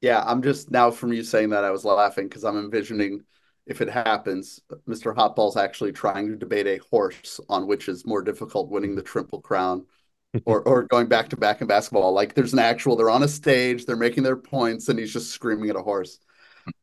[0.05, 3.23] Yeah, I'm just now from you saying that I was laughing because I'm envisioning
[3.67, 5.15] if it happens, Mr.
[5.15, 9.41] Hotball's actually trying to debate a horse on which is more difficult, winning the Triple
[9.41, 9.87] Crown
[10.45, 12.13] or or going back to back in basketball.
[12.13, 15.31] Like there's an actual, they're on a stage, they're making their points, and he's just
[15.31, 16.19] screaming at a horse.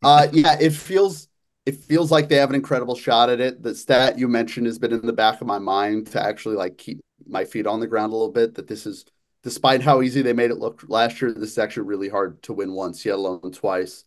[0.01, 1.27] Uh, yeah, it feels
[1.67, 3.61] it feels like they have an incredible shot at it.
[3.61, 6.79] The stat you mentioned has been in the back of my mind to actually like
[6.79, 8.55] keep my feet on the ground a little bit.
[8.55, 9.05] That this is
[9.43, 12.53] despite how easy they made it look last year, this is actually really hard to
[12.53, 14.05] win once, yet alone twice.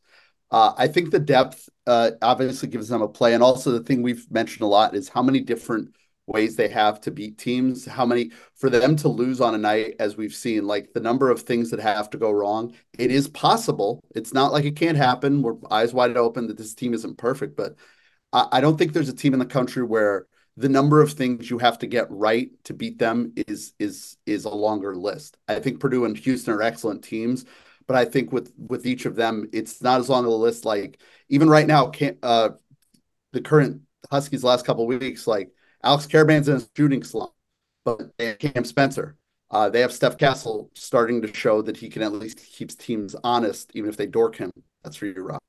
[0.50, 3.34] Uh, I think the depth uh, obviously gives them a play.
[3.34, 5.94] And also, the thing we've mentioned a lot is how many different
[6.26, 9.96] ways they have to beat teams, how many for them to lose on a night,
[9.98, 12.74] as we've seen, like the number of things that have to go wrong.
[12.98, 14.00] It is possible.
[14.14, 15.42] It's not like it can't happen.
[15.42, 17.74] We're eyes wide open that this team isn't perfect, but
[18.32, 21.50] I, I don't think there's a team in the country where the number of things
[21.50, 25.36] you have to get right to beat them is is is a longer list.
[25.48, 27.44] I think Purdue and Houston are excellent teams,
[27.86, 30.64] but I think with with each of them, it's not as long of a list.
[30.64, 31.90] Like even right now,
[32.22, 32.50] uh,
[33.32, 35.50] the current Huskies last couple weeks, like
[35.82, 37.32] Alex Karaban's in a shooting slump,
[37.84, 39.16] but they have Cam Spencer.
[39.50, 43.14] Uh, they have Steph Castle starting to show that he can at least keeps teams
[43.22, 44.50] honest, even if they dork him.
[44.82, 45.40] That's for you, Rob.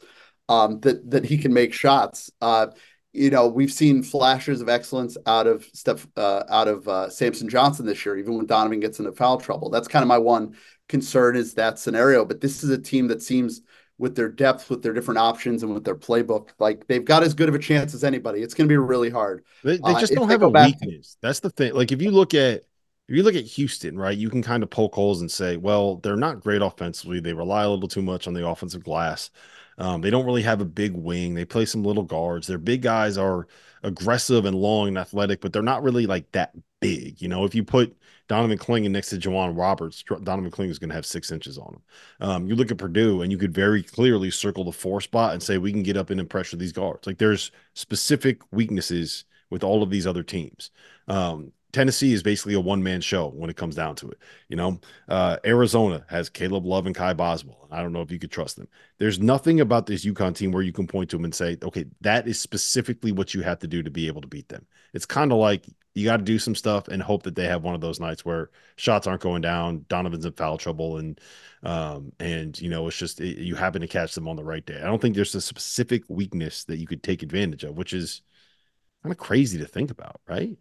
[0.47, 2.31] Um, that that he can make shots.
[2.39, 2.67] Uh,
[3.15, 7.49] you know, we've seen flashes of excellence out of Steph, uh, out of uh, Samson
[7.49, 9.69] Johnson this year, even when Donovan gets into foul trouble.
[9.69, 10.55] That's kind of my one
[10.89, 12.25] concern is that scenario.
[12.25, 13.61] But this is a team that seems
[13.97, 17.33] with their depth, with their different options, and with their playbook, like they've got as
[17.33, 18.41] good of a chance as anybody.
[18.41, 19.45] It's going to be really hard.
[19.63, 21.17] They, they uh, just uh, don't have a weakness.
[21.21, 21.73] That's the thing.
[21.73, 22.63] Like if you look at
[23.07, 25.97] if you look at Houston, right, you can kind of poke holes and say, well,
[25.97, 27.19] they're not great offensively.
[27.19, 29.29] They rely a little too much on the offensive glass.
[29.77, 31.33] Um, they don't really have a big wing.
[31.33, 32.47] They play some little guards.
[32.47, 33.47] Their big guys are
[33.83, 37.21] aggressive and long and athletic, but they're not really like that big.
[37.21, 37.95] You know, if you put
[38.27, 41.75] Donovan Clingan next to J'Wan Roberts, Donovan Clingan is going to have six inches on
[41.75, 41.81] him.
[42.27, 45.43] Um, you look at Purdue, and you could very clearly circle the four spot and
[45.43, 47.05] say we can get up in and pressure these guards.
[47.05, 50.71] Like there's specific weaknesses with all of these other teams.
[51.07, 54.17] Um, Tennessee is basically a one man show when it comes down to it.
[54.47, 57.67] You know, uh, Arizona has Caleb Love and Kylan Boswell.
[57.69, 58.69] I don't know if you could trust them.
[58.97, 61.83] There's nothing about this UConn team where you can point to them and say, okay,
[61.99, 64.65] that is specifically what you have to do to be able to beat them.
[64.93, 67.63] It's kind of like you got to do some stuff and hope that they have
[67.63, 71.19] one of those nights where shots aren't going down, Donovan's in foul trouble, and
[71.63, 74.65] um, and you know it's just it, you happen to catch them on the right
[74.65, 74.79] day.
[74.79, 78.21] I don't think there's a specific weakness that you could take advantage of, which is
[79.03, 80.57] kind of crazy to think about, right?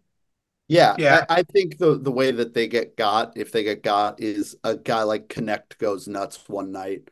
[0.67, 1.25] Yeah, yeah.
[1.29, 4.55] I, I, think the the way that they get got, if they get got, is
[4.63, 7.09] a guy like Knecht goes nuts one night.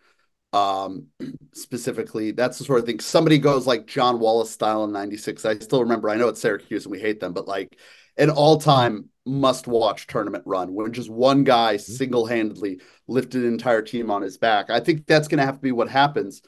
[0.54, 1.08] Um,
[1.54, 3.00] specifically, that's the sort of thing.
[3.00, 5.46] Somebody goes like John Wallace style in '96.
[5.46, 6.10] I still remember.
[6.10, 7.78] I know it's Syracuse and we hate them, but like
[8.18, 11.94] an all time must watch tournament run when just one guy mm-hmm.
[11.94, 14.70] single handedly lifted an entire team on his back.
[14.70, 16.42] I think that's going to have to be what happens.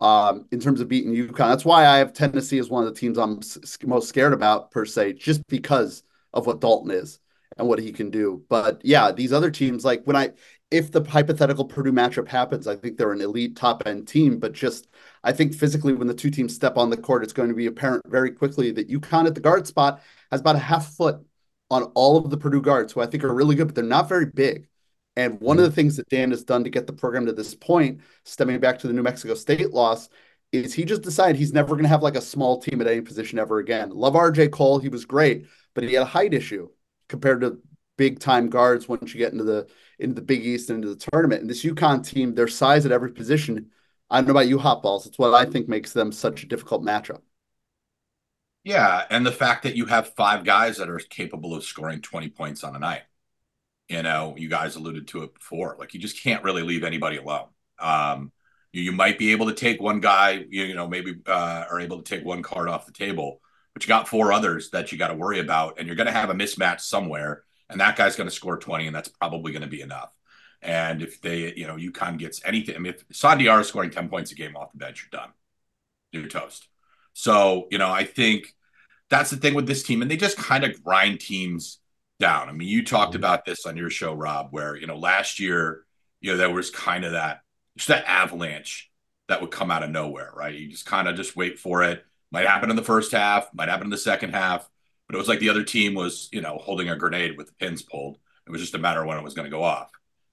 [0.00, 2.98] Um, in terms of beating UConn, that's why I have Tennessee as one of the
[2.98, 7.18] teams I'm s- most scared about per se, just because of what Dalton is
[7.58, 8.44] and what he can do.
[8.48, 10.32] But yeah, these other teams, like when I,
[10.70, 14.38] if the hypothetical Purdue matchup happens, I think they're an elite top end team.
[14.38, 14.88] But just,
[15.22, 17.66] I think physically, when the two teams step on the court, it's going to be
[17.66, 21.24] apparent very quickly that UConn at the guard spot has about a half foot
[21.70, 24.08] on all of the Purdue guards, who I think are really good, but they're not
[24.08, 24.68] very big.
[25.16, 27.54] And one of the things that Dan has done to get the program to this
[27.54, 30.08] point, stemming back to the New Mexico State loss,
[30.52, 33.00] is he just decided he's never going to have like a small team at any
[33.00, 33.90] position ever again.
[33.90, 36.68] Love RJ Cole, he was great, but he had a height issue
[37.08, 37.58] compared to
[37.96, 41.10] big time guards once you get into the into the Big East and into the
[41.10, 41.42] tournament.
[41.42, 43.70] And this UConn team, their size at every position,
[44.10, 45.06] I don't know about you, hot balls.
[45.06, 47.20] It's what I think makes them such a difficult matchup.
[48.64, 52.28] Yeah, and the fact that you have five guys that are capable of scoring 20
[52.30, 53.02] points on a night.
[53.88, 55.76] You know, you guys alluded to it before.
[55.78, 57.48] Like you just can't really leave anybody alone.
[57.78, 58.32] Um,
[58.72, 61.80] you, you might be able to take one guy, you, you know, maybe uh, are
[61.80, 63.40] able to take one card off the table,
[63.72, 66.12] but you got four others that you got to worry about, and you're going to
[66.12, 69.62] have a mismatch somewhere, and that guy's going to score 20, and that's probably going
[69.62, 70.10] to be enough.
[70.60, 74.08] And if they, you know, UConn gets anything, I mean, if Sandiar is scoring 10
[74.08, 75.30] points a game off the bench, you're done.
[76.12, 76.68] You're toast.
[77.14, 78.54] So, you know, I think
[79.10, 81.78] that's the thing with this team, and they just kind of grind teams
[82.20, 82.48] down.
[82.48, 83.20] I mean, you talked mm-hmm.
[83.20, 85.84] about this on your show, Rob, where, you know, last year,
[86.20, 87.40] you know, there was kind of that,
[87.76, 88.90] just that avalanche
[89.28, 90.54] that would come out of nowhere, right?
[90.54, 93.68] You just kind of just wait for it might happen in the first half, might
[93.68, 94.68] happen in the second half,
[95.06, 97.52] but it was like the other team was, you know, holding a grenade with the
[97.54, 98.18] pins pulled.
[98.46, 99.90] It was just a matter of when it was going to go off.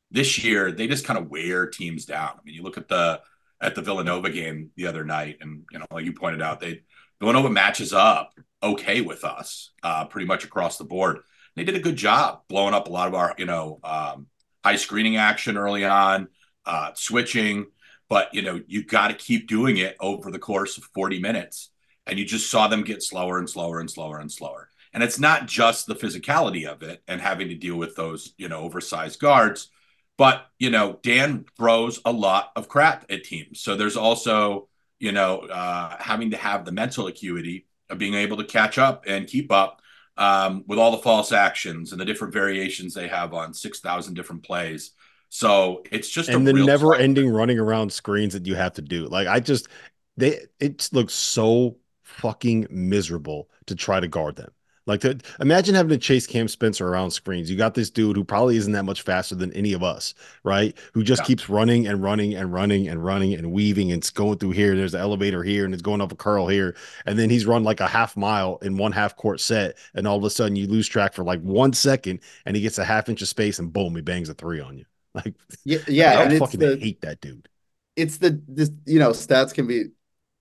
[0.10, 2.30] This year, they just kind of wear teams down.
[2.30, 3.22] I mean, you look at the
[3.62, 6.82] at the Villanova game the other night, and you know, like you pointed out, they
[7.20, 8.34] Villanova matches up
[8.64, 11.20] okay with us, uh, pretty much across the board.
[11.56, 14.28] They did a good job blowing up a lot of our, you know, um,
[14.64, 16.30] high screening action early on,
[16.66, 17.68] uh, switching.
[18.08, 21.70] But you know, you got to keep doing it over the course of 40 minutes
[22.10, 24.70] and you just saw them get slower and slower and slower and slower.
[24.94, 28.50] And it's not just the physicality of it and having to deal with those, you
[28.50, 29.70] know, oversized guards,
[30.18, 33.62] but you know, Dan throws a lot of crap at teams.
[33.62, 34.68] So there's also,
[35.00, 39.06] you know, uh, having to have the mental acuity of being able to catch up
[39.08, 39.82] and keep up
[40.18, 44.16] um, with all the false actions and the different variations they have on six thousand
[44.16, 44.92] different plays.
[45.30, 49.06] So it's just and the never ending running around screens that you have to do.
[49.06, 49.70] Like I just
[50.18, 51.78] they it looks so
[52.10, 54.52] fucking miserable to try to guard them.
[54.86, 57.52] Like, to, imagine having to chase Cam Spencer around screens.
[57.52, 60.76] You got this dude who probably isn't that much faster than any of us, right?
[60.94, 61.24] Who just Yeah.
[61.24, 64.76] keeps running and running and running and running and weaving and it's going through here.
[64.76, 66.76] There's an elevator here and it's going up a curl here.
[67.06, 69.78] And then he's run like a half mile in one half court set.
[69.94, 72.80] And all of a sudden you lose track for like one second and he gets
[72.80, 74.86] a half inch of space and boom, he bangs a three on you.
[75.16, 75.34] Like,
[75.66, 77.50] Yeah, yeah, and I fucking the hate that dude.
[77.96, 79.86] it's the this you know stats can be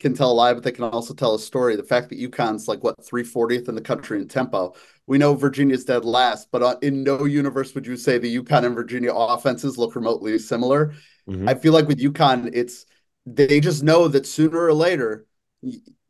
[0.00, 1.76] can tell a lie, but they can also tell a story.
[1.76, 4.74] The fact that UConn's like what 340th in the country in tempo.
[5.06, 8.64] We know Virginia's dead last, but uh, in no universe would you say the UConn
[8.64, 10.94] and Virginia offenses look remotely similar.
[11.28, 11.48] Mhm.
[11.48, 12.86] I feel like with UConn, it's
[13.26, 15.26] they just know that sooner or later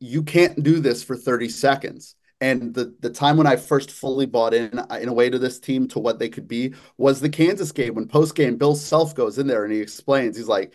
[0.01, 2.15] you can't do this for 30 seconds.
[2.41, 5.41] And the the time when I first fully bought in uh, in a way to
[5.41, 8.77] this team to what they could be was the Kansas game when post game Bill
[8.77, 10.73] Self goes in there and he explains he's like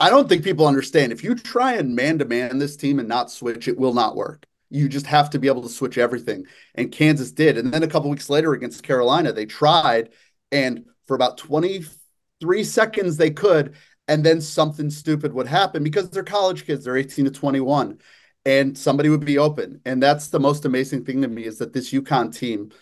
[0.00, 1.12] I don't think people understand.
[1.12, 4.16] If you try and man to man this team and not switch it will not
[4.16, 4.46] work.
[4.70, 6.46] You just have to be able to switch everything.
[6.74, 7.58] And Kansas did.
[7.58, 10.10] And then a couple weeks later against Carolina they tried
[10.50, 13.74] and for about 23 seconds they could
[14.08, 16.84] and then something stupid would happen because they're college kids.
[16.84, 17.98] They're 18 to 21
[18.44, 19.80] and somebody would be open.
[19.84, 22.72] And that's the most amazing thing to me is that this UConn team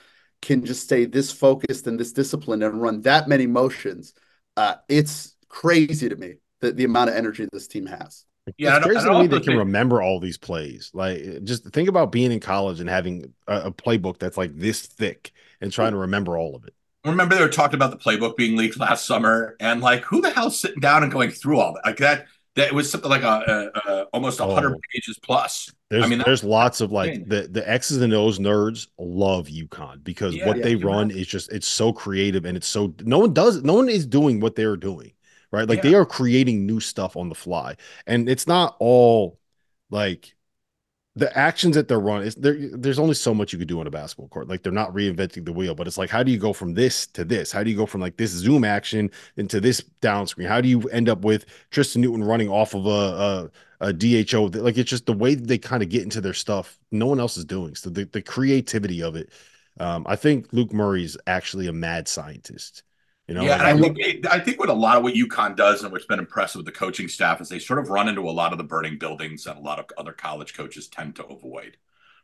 [0.41, 4.14] can just stay this focused and this disciplined and run that many motions.
[4.57, 8.24] Uh, it's crazy to me the, the amount of energy this team has
[8.58, 10.38] Yeah, it's I don't- crazy I to me also they can think- remember all these
[10.38, 10.90] plays.
[10.94, 14.80] Like, just think about being in college and having a, a playbook that's like this
[14.86, 16.74] thick and trying to remember all of it.
[17.04, 20.30] Remember they were talking about the playbook being leaked last summer, and like who the
[20.30, 21.86] hell's sitting down and going through all that?
[21.86, 24.80] Like that, that it was something like a, a, a almost hundred Oh.
[24.92, 25.70] pages plus.
[25.88, 30.04] There's I mean, there's lots of like the the X's and O's nerds love UConn
[30.04, 31.16] because Yeah, what yeah, they run right.
[31.16, 34.38] is just it's so creative and it's so no one does no one is doing
[34.38, 35.12] what they're doing
[35.53, 35.68] right?
[35.68, 35.90] Like Yeah.
[35.90, 37.76] they are creating new stuff on the fly.
[38.07, 39.38] And it's not all
[39.90, 40.34] like
[41.16, 43.86] the actions that they're running is there there's only so much you could do on
[43.86, 44.48] a basketball court.
[44.48, 47.07] Like they're not reinventing the wheel but it's like how do you go from this
[47.09, 47.51] to this?
[47.53, 50.46] How do you go from like this zoom action into this down screen?
[50.48, 54.44] How do you end up with tristan newton running off of a, a, a dho
[54.55, 57.20] like it's just the way that they kind of get into their stuff no one
[57.20, 57.74] else is doing.
[57.74, 59.30] So the, the creativity of it
[59.78, 62.82] um, i think luke murray's actually a mad scientist
[63.31, 65.55] you know yeah, and I think it, I think what a lot of what UConn
[65.55, 68.28] does and what's been impressive with the coaching staff is they sort of run into
[68.28, 71.24] a lot of the burning buildings that a lot of other college coaches tend to
[71.26, 71.76] avoid,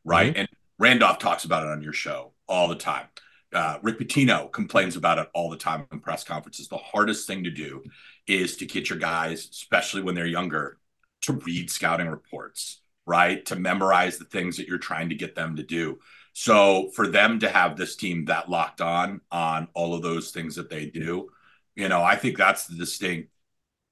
[0.04, 0.32] right?
[0.32, 0.40] Mm-hmm.
[0.40, 0.48] And
[0.80, 3.06] Randolph talks about it on your show all the time.
[3.52, 6.66] Uh, Rick Pitino complains about it all the time in press conferences.
[6.66, 7.84] The hardest thing to do
[8.26, 10.78] is to get your guys, especially when they're younger,
[11.22, 13.46] to read scouting reports, right?
[13.46, 16.00] To memorize the things that you're trying to get them to do.
[16.38, 20.56] So for them to have this team that locked on on all of those things
[20.56, 21.30] that they do,
[21.74, 23.30] you know, I think that's the distinct.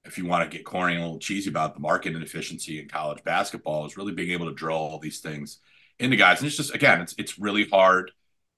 [0.04, 2.86] If you want to get corny and a little cheesy about the market inefficiency in
[2.86, 5.60] college basketball, is really being able to drill all these things
[5.98, 6.40] into guys.
[6.40, 8.10] And it's just again, it's it's really hard,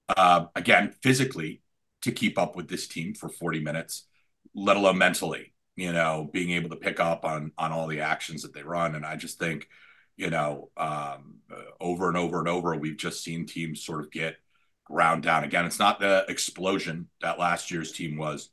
[0.09, 1.61] uh, again, physically
[2.01, 4.05] to keep up with this team for 40 minutes,
[4.53, 5.53] let alone mentally.
[5.77, 8.95] You know, being able to pick up on on all the actions that they run,
[8.95, 9.69] and I just think
[10.17, 14.11] you know, um, uh, over and over and over, we've just seen teams sort of
[14.11, 14.35] get
[14.83, 15.43] ground down.
[15.43, 18.49] Again, it's not the explosion that last year's team was,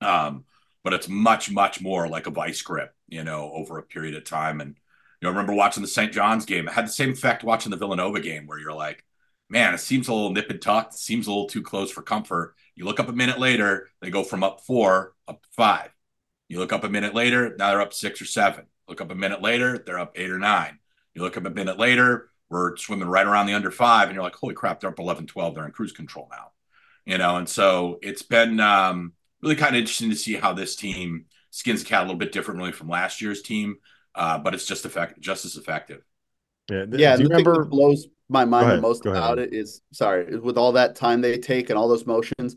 [0.00, 0.44] um,
[0.82, 4.24] but it's much, much more like a vice grip, you know, over a period of
[4.24, 4.60] time.
[4.60, 4.76] And, you
[5.22, 6.12] know, I remember watching the St.
[6.12, 6.66] John's game.
[6.66, 9.04] It had the same effect watching the Villanova game where you're like,
[9.50, 10.94] man, it seems a little nip and tucked.
[10.94, 12.54] It seems a little too close for comfort.
[12.74, 15.90] You look up a minute later, they go from up four up five.
[16.48, 18.66] You look up a minute later, now they're up six or seven.
[18.88, 20.78] Look up a minute later, they're up eight or nine.
[21.16, 24.22] You look up a minute later, we're swimming right around the under five, and you're
[24.22, 25.54] like, holy crap, they're up 11, 12.
[25.54, 26.50] They're in cruise control now.
[27.06, 30.76] You know, and so it's been um, really kind of interesting to see how this
[30.76, 33.76] team skins the cat a little bit differently from last year's team,
[34.14, 36.02] uh, but it's just effective, just as effective.
[36.70, 39.06] yeah, th- yeah do and you the thing that blows my mind ahead, the most
[39.06, 42.56] about it is sorry with all that time they take and all those motions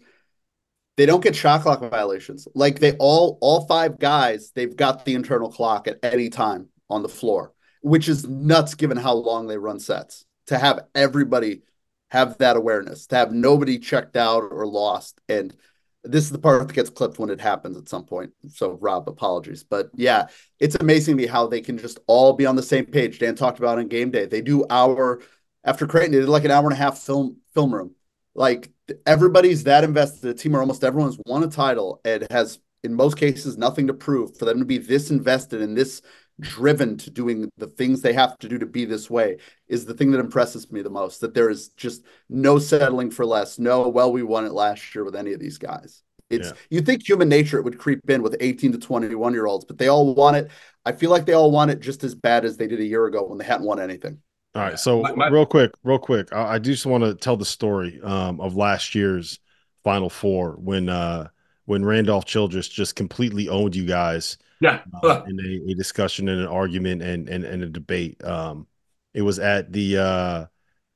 [0.98, 5.14] they don't get shot clock violations like they all all five guys they've got the
[5.14, 9.58] internal clock at any time on the floor which is nuts given how long they
[9.58, 11.62] run sets to have everybody
[12.10, 15.56] have that awareness to have nobody checked out or lost and
[16.04, 19.08] this is the part that gets clipped when it happens at some point so rob
[19.08, 20.28] apologies but yeah
[20.60, 23.36] it's amazing to me how they can just all be on the same page dan
[23.36, 25.22] talked about on game day they do hour
[25.64, 27.96] after Creighton, they did like an hour and a half film film room.
[28.36, 28.72] Like
[29.06, 30.22] everybody's that invested.
[30.22, 33.94] The team or almost everyone's won a title and has, in most cases, nothing to
[33.94, 34.38] prove.
[34.38, 36.02] For them to be this invested in this
[36.40, 39.38] driven to doing the things they have to do to be this way
[39.68, 41.22] is the thing that impresses me the most.
[41.22, 43.60] That there is just no settling for less.
[43.60, 46.02] No, well, we won it last year with any of these guys.
[46.30, 46.54] It's Yeah.
[46.70, 49.78] you think human nature it would creep in with 18 to 21 year olds, but
[49.78, 50.50] they all want it.
[50.86, 53.06] I feel like they all want it just as bad as they did a year
[53.06, 54.20] ago when they hadn't won anything.
[54.56, 57.38] All right, so My- my- real quick, real quick, I, I just want to tell
[57.38, 59.40] the story um, of last year's
[59.84, 61.28] Final Four when uh,
[61.70, 64.82] when Randolph Childress just completely owned you guys Yeah.
[65.04, 68.24] uh, in a, a discussion and an argument and and, and a debate.
[68.24, 68.66] Um,
[69.14, 70.46] it was at the uh,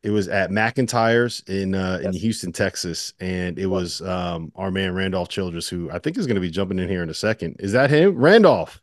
[0.02, 4.96] it was at McIntyre's in uh, in Houston, Texas, and it was um, our man
[4.96, 7.58] Randolph Childress, who I think is going to be jumping in here in a second.
[7.60, 8.83] Is that him, Randolph?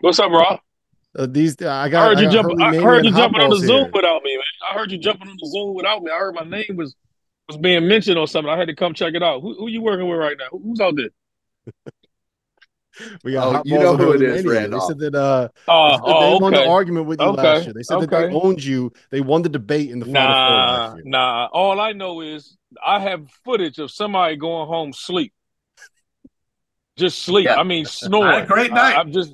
[0.00, 0.60] What's up, Rob?
[1.16, 2.60] Uh, these I I heard you got jumping.
[2.60, 4.42] I heard you jumping on the Hotballs Zoom without me, man.
[4.70, 6.10] I heard you jumping on the Zoom without me.
[6.10, 6.94] I heard my name was
[7.48, 8.52] was being mentioned or something.
[8.52, 9.40] I had to come check it out.
[9.40, 10.46] Who, who you working with right now?
[10.50, 11.10] Who- Who's out there?
[13.24, 14.56] We got Oh, you know who it is, Hurley.
[14.56, 14.88] Randolph.
[14.88, 17.74] They said that uh, Oh, they oh won the argument with you Okay, last year.
[17.74, 18.90] They said that they owned you.
[19.10, 21.46] They won the debate in the final four Nah, last nah.
[21.52, 25.34] All I know is I have footage of somebody going home sleep.
[26.96, 27.44] Just sleep.
[27.44, 27.56] Yeah.
[27.56, 28.46] I mean, snoring.
[28.48, 28.96] great I- night.
[28.96, 29.32] I'm just.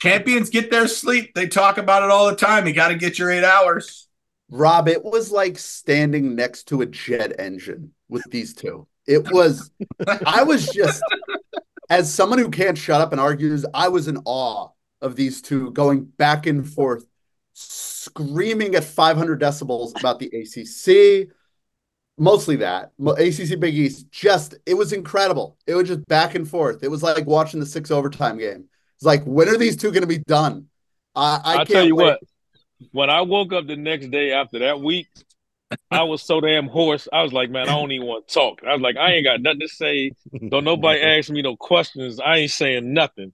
[0.00, 1.34] Champions get their sleep.
[1.34, 2.66] They talk about it all the time.
[2.66, 4.08] You got to get your eight hours.
[4.50, 8.86] Rob, it was like standing next to a jet engine with these two.
[9.06, 9.70] It was,
[10.26, 11.02] I was just,
[11.88, 14.68] as someone who can't shut up and argues, I was in awe
[15.00, 17.04] of these two going back and forth,
[17.54, 21.28] screaming at 500 decibels about the ACC.
[22.18, 22.92] Mostly that.
[23.00, 25.56] ACC Big East, just, it was incredible.
[25.66, 26.82] It was just back and forth.
[26.82, 28.64] It was like watching the six overtime game.
[28.96, 30.68] It's like, when are these two going to be done?
[31.14, 32.04] I, I I can't tell you wait.
[32.04, 32.20] what,
[32.92, 35.08] when I woke up the next day after that week,
[35.90, 37.08] I was so damn hoarse.
[37.12, 38.60] I was like, man, I don't even want to talk.
[38.66, 40.12] I was like, I ain't got nothing to say.
[40.48, 42.20] Don't nobody ask me no questions.
[42.20, 43.32] I ain't saying nothing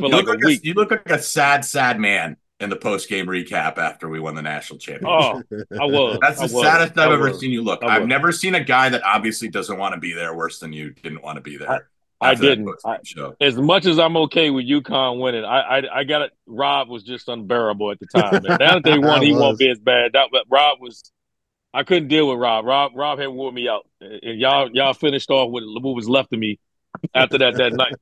[0.00, 0.62] for You like look a like week.
[0.62, 4.20] a, you look like a sad, sad man in the post game recap after we
[4.20, 5.66] won the national championship.
[5.72, 6.18] Oh, I was.
[6.22, 6.64] That's I the was.
[6.64, 7.40] saddest I've I ever was.
[7.40, 7.82] seen you look.
[7.82, 10.72] I I've never seen a guy that obviously doesn't want to be there worse than
[10.72, 11.70] you didn't want to be there.
[11.70, 11.78] I-
[12.20, 12.70] I didn't.
[12.86, 13.36] I- show.
[13.40, 16.30] As much as I'm okay with UConn winning, I I, I got it.
[16.46, 18.42] Rob was just unbearable at the time.
[18.44, 18.56] Man.
[18.60, 20.12] Now that they won, he I won't be as bad.
[20.14, 21.10] That but Rob was.
[21.74, 22.64] I couldn't deal with Rob.
[22.64, 26.32] Rob Rob had wore me out, and y'all y'all finished off with what was left
[26.32, 26.60] of me
[27.14, 27.94] after that that night.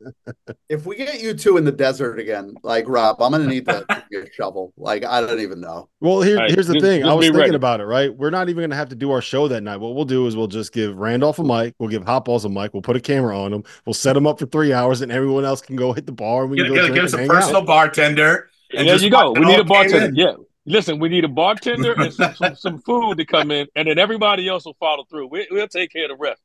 [0.68, 3.84] If we get you two in the desert again, like Rob, I'm gonna need to
[3.90, 4.72] a shovel.
[4.76, 5.88] Like I don't even know.
[6.00, 7.00] Well, here, Hey, here's the just- thing.
[7.00, 7.54] just I was thinking ready.
[7.54, 8.14] about it, right?
[8.16, 9.78] We're not even going to have to do our show that night.
[9.78, 11.74] What we'll do is we'll just give Randolph a mic.
[11.78, 12.72] We'll give Hot Balls a mic.
[12.72, 13.64] We'll put a camera on him.
[13.86, 16.42] We'll set him up for three hours, and everyone else can go hit the bar
[16.42, 17.66] and we Get, can go get, drink get us a personal out.
[17.66, 18.50] bartender.
[18.74, 19.32] and there just you go.
[19.32, 20.06] We need a bartender.
[20.06, 20.14] in.
[20.14, 20.32] Yeah.
[20.64, 23.98] Listen, we need a bartender and some, some, some food to come in, and then
[23.98, 25.26] everybody else will follow through.
[25.26, 26.40] We, we'll take care of the rest.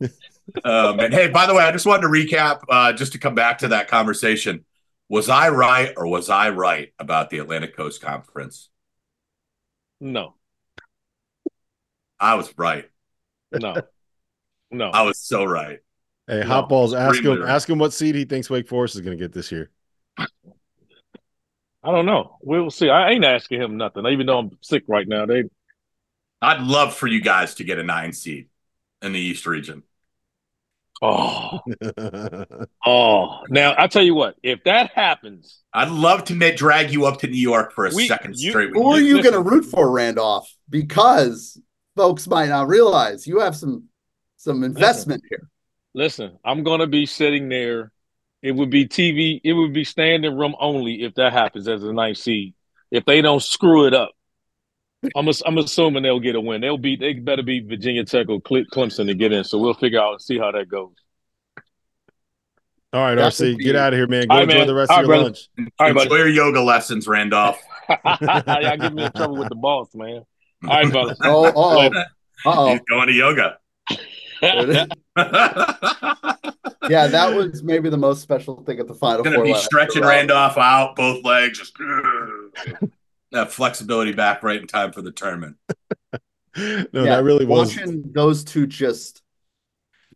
[0.64, 3.34] Um, and hey, by the way, I just wanted to recap, uh, just to come
[3.34, 4.64] back to that conversation.
[5.08, 8.68] Was I right or was I right about the Atlantic Coast Conference?
[10.00, 10.34] No,
[12.20, 12.88] I was right.
[13.52, 13.76] no,
[14.70, 14.90] no.
[14.90, 15.78] I was so right.
[16.26, 17.50] Hey, No, Hot Balls, ask him, right.
[17.50, 19.70] ask him what seed he thinks Wake Forest is going to get this year.
[21.82, 22.36] I don't know.
[22.42, 22.90] We'll see.
[22.90, 25.26] I ain't asking him nothing, even though I'm sick right now.
[25.26, 25.44] They
[26.42, 28.48] I'd love for you guys to get a nine seed
[29.02, 29.82] in the East region.
[31.02, 31.60] Oh
[32.86, 33.40] oh.
[33.48, 37.20] Now I tell you what, if that happens, I'd love to ma- drag you up
[37.20, 39.90] to New York for a We- second you- straight Who are you gonna root for,
[39.90, 40.52] Randolph?
[40.68, 41.60] Because
[41.96, 43.84] folks might not realize you have some
[44.36, 45.48] some investment here.
[45.94, 47.92] listen, I'm gonna be sitting there.
[48.42, 49.40] It would be TV.
[49.42, 52.54] It would be standing room only if that happens as a ninth seed.
[52.90, 54.12] If they don't screw it up,
[55.14, 56.60] I'm I'm assuming they'll get a win.
[56.60, 57.00] They'll beat.
[57.00, 59.44] They better beat Virginia Tech or Cle- Clemson to get in.
[59.44, 60.92] So we'll figure out and see how that goes.
[62.92, 64.26] All right, That RC, would get out of here, man.
[64.26, 64.66] Go All right, enjoy man.
[64.66, 65.24] the rest All of your brother.
[65.24, 65.48] lunch.
[65.58, 66.20] All right, Enjoy buddy.
[66.20, 67.60] your yoga lessons, Randolph.
[67.90, 70.22] Y'all get me in trouble with the boss, man.
[70.66, 71.14] All right, brother.
[71.24, 72.80] Oh, uh oh, uh He's oh.
[72.88, 73.58] going to yoga.
[74.40, 74.86] yeah,
[77.08, 79.22] that was maybe the most special thing at the final.
[79.22, 81.76] Going to be stretching Randolph out, both legs, just
[83.32, 85.56] that flexibility back right in time for the tournament.
[86.56, 89.22] no, yeah, that really was watching those two just.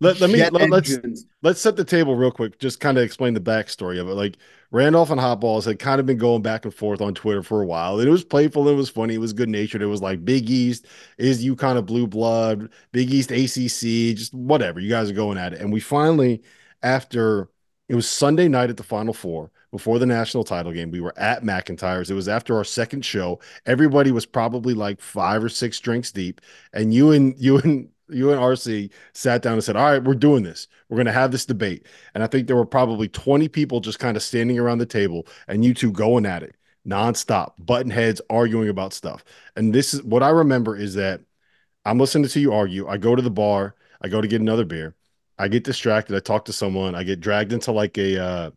[0.01, 0.99] Let, let me let, let's
[1.43, 2.59] let's set the table real quick.
[2.59, 4.15] Just kind of explain the backstory of it.
[4.15, 4.37] Like
[4.73, 7.63] Randolph and Hot Balls had kind of been going back and forth on Twitter for
[7.63, 8.01] a while.
[8.01, 9.81] And it was playful, it was funny, it was good natured.
[9.81, 10.87] It was like Big East
[11.19, 14.81] is you kind of blue blood, Big East ACC, just whatever.
[14.81, 15.61] You guys are going at it.
[15.61, 16.43] And we finally,
[16.83, 17.49] after
[17.89, 21.19] it was Sunday night at the Final Four before the national title game, we were
[21.19, 22.11] at McIntyre's.
[22.11, 23.41] It was after our second show.
[23.67, 26.41] Everybody was probably like five or six drinks deep.
[26.73, 30.15] And you and you and you and RC sat down and said, All right, we're
[30.15, 30.69] doing this.
[30.89, 31.87] We're going to have this debate.
[32.15, 35.27] And I think there were probably 20 people just kind of standing around the table
[35.49, 36.55] and you two going at it
[36.87, 39.25] nonstop, button heads, arguing about stuff.
[39.57, 41.21] And this is what I remember is that
[41.85, 42.89] I'm listening to you argue.
[42.89, 44.97] I go to the bar, I go to get another beer,
[45.39, 48.51] I get distracted, I talk to someone, I get dragged into like a, uh,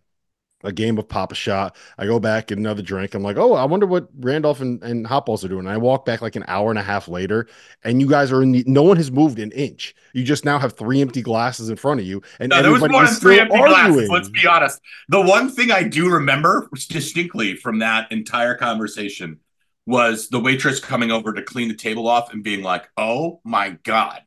[0.66, 1.76] a game of pop a shot.
[1.98, 3.14] I go back, get another drink.
[3.14, 5.66] I'm like, oh, I wonder what Randolph and, and Hot Balls are doing.
[5.66, 7.48] And I walk back like an hour and a half later,
[7.84, 9.96] and you guys are in the, no one has moved an inch.
[10.14, 12.22] You just now have three empty glasses in front of you.
[12.40, 13.94] And no, there was more than three empty arguing.
[13.94, 14.10] glasses.
[14.10, 14.82] Let's be honest.
[15.10, 19.40] The one thing I do remember distinctly from that entire conversation
[19.86, 23.78] was the waitress coming over to clean the table off and being like, oh my
[23.84, 24.22] God.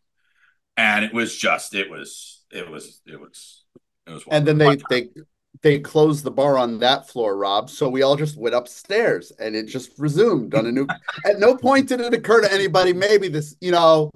[0.77, 3.65] And it was just, it was, it was, it was,
[4.07, 4.23] it was.
[4.31, 5.09] And then they, they,
[5.63, 7.71] they closed the bar on that floor, Rob.
[7.71, 10.87] So we all just went upstairs and it just resumed on a new.
[11.25, 14.11] At no point did it occur to anybody, maybe this, you know,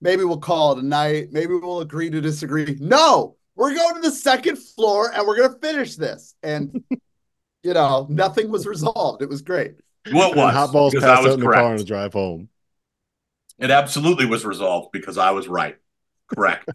[0.00, 1.28] maybe we'll call it a night.
[1.32, 2.76] Maybe we'll agree to disagree.
[2.80, 6.34] No, we're going to the second floor and we're going to finish this.
[6.42, 6.84] And,
[7.62, 9.22] you know, nothing was resolved.
[9.22, 9.74] It was great.
[10.10, 10.54] What was?
[10.54, 12.48] Hot balls passed out in the car on the drive home.
[13.58, 15.76] It absolutely was resolved because I was right.
[16.34, 16.68] Correct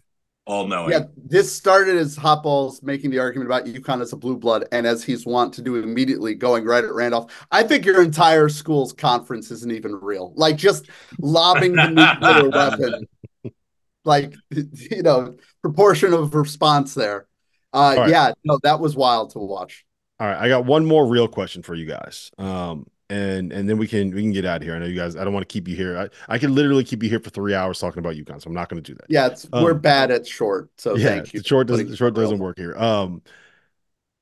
[0.50, 0.90] all knowing.
[0.90, 4.66] Yeah, this started as Hot Balls making the argument about UConn as a blue blood,
[4.72, 7.32] and as he's wont to do immediately, going right at Randolph.
[7.50, 10.32] I think your entire school's conference isn't even real.
[10.34, 10.88] Like just
[11.18, 13.08] lobbing the nuclear weapon,
[14.04, 17.26] like you know, proportion of response there.
[17.72, 18.10] Uh, right.
[18.10, 19.84] Yeah, no, that was wild to watch.
[20.18, 22.30] All right, I got one more real question for you guys.
[22.36, 24.74] Um, and and then we can we can get out of here.
[24.74, 25.16] I know you guys.
[25.16, 25.98] I don't want to keep you here.
[25.98, 28.54] I, I can literally keep you here for three hours talking about UConn, so I'm
[28.54, 29.06] not going to do that.
[29.08, 30.70] Yeah, um, we're bad at short.
[30.78, 31.40] So yeah, thank you.
[31.40, 32.76] The short doesn't short doesn't work here.
[32.76, 33.22] Um,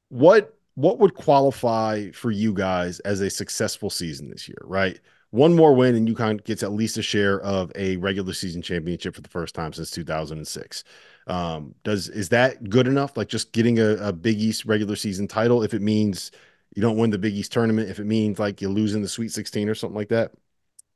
[0.09, 4.59] what what would qualify for you guys as a successful season this year?
[4.65, 4.99] Right,
[5.31, 9.15] one more win and UConn gets at least a share of a regular season championship
[9.15, 10.85] for the first time since 2006.
[11.27, 13.19] Um, does is that good enough?
[13.19, 16.31] Like just getting a, a Big East regular season title if it means
[16.79, 19.33] you don't win the Big East tournament if it means like you're losing the Sweet
[19.33, 20.31] 16 or something like that?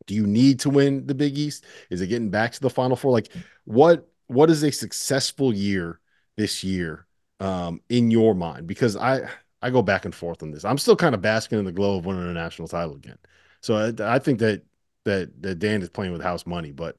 [0.06, 1.64] Do you need to win the Big East?
[1.90, 3.10] Is it getting back to the Final Four?
[3.10, 3.30] Like,
[3.64, 5.98] what what is a successful year
[6.36, 7.08] this year
[7.40, 8.68] um, in your mind?
[8.68, 9.28] Because I
[9.60, 10.64] I go back and forth on this.
[10.64, 13.18] I'm still kind of basking in the glow of winning a national title again.
[13.60, 14.62] So I, I think that
[15.02, 16.96] that that Dan is playing with house money, but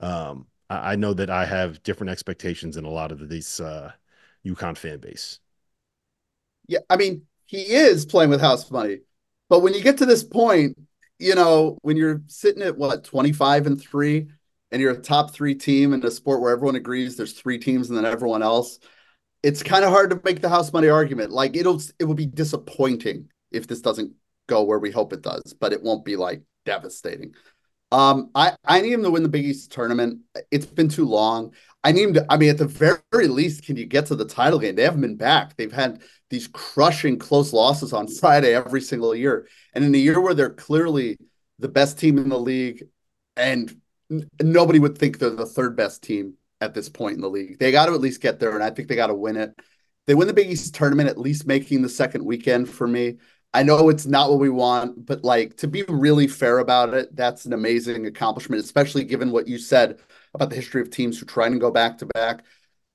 [0.00, 3.92] um, I, I, know that I have different expectations in a lot of these uh,
[4.44, 5.40] UConn fan base.
[6.68, 9.00] Yeah, I mean, he is playing with house money.
[9.48, 10.76] But when you get to this point,
[11.18, 14.28] you know, when you're sitting at what 25 and 3
[14.70, 17.88] and you're a top 3 team in a sport where everyone agrees there's three teams
[17.88, 18.78] and then everyone else,
[19.42, 21.30] it's kind of hard to make the house money argument.
[21.30, 24.12] Like it'll it will be disappointing if this doesn't
[24.48, 27.34] go where we hope it does, but it won't be like devastating.
[27.92, 30.20] Um, I I need him to win the Big East tournament.
[30.50, 31.54] It's been too long.
[31.84, 32.26] I need him to.
[32.28, 34.74] I mean, at the very, very least, can you get to the title game?
[34.74, 35.56] They haven't been back.
[35.56, 39.48] They've had these crushing close losses on Friday every single year.
[39.74, 41.18] And in a year where they're clearly
[41.58, 42.84] the best team in the league,
[43.36, 43.74] and
[44.10, 47.58] n- nobody would think they're the third best team at this point in the league,
[47.58, 48.54] they got to at least get there.
[48.54, 49.54] And I think they got to win it.
[50.06, 53.16] They win the Big East tournament, at least making the second weekend for me.
[53.52, 57.14] I know it's not what we want, but like to be really fair about it,
[57.16, 59.98] that's an amazing accomplishment, especially given what you said
[60.34, 62.44] about the history of teams who try and go back to back.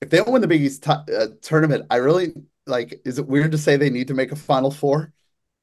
[0.00, 2.32] If they don't win the Big East t- uh, tournament, I really
[2.72, 5.12] like is it weird to say they need to make a final four?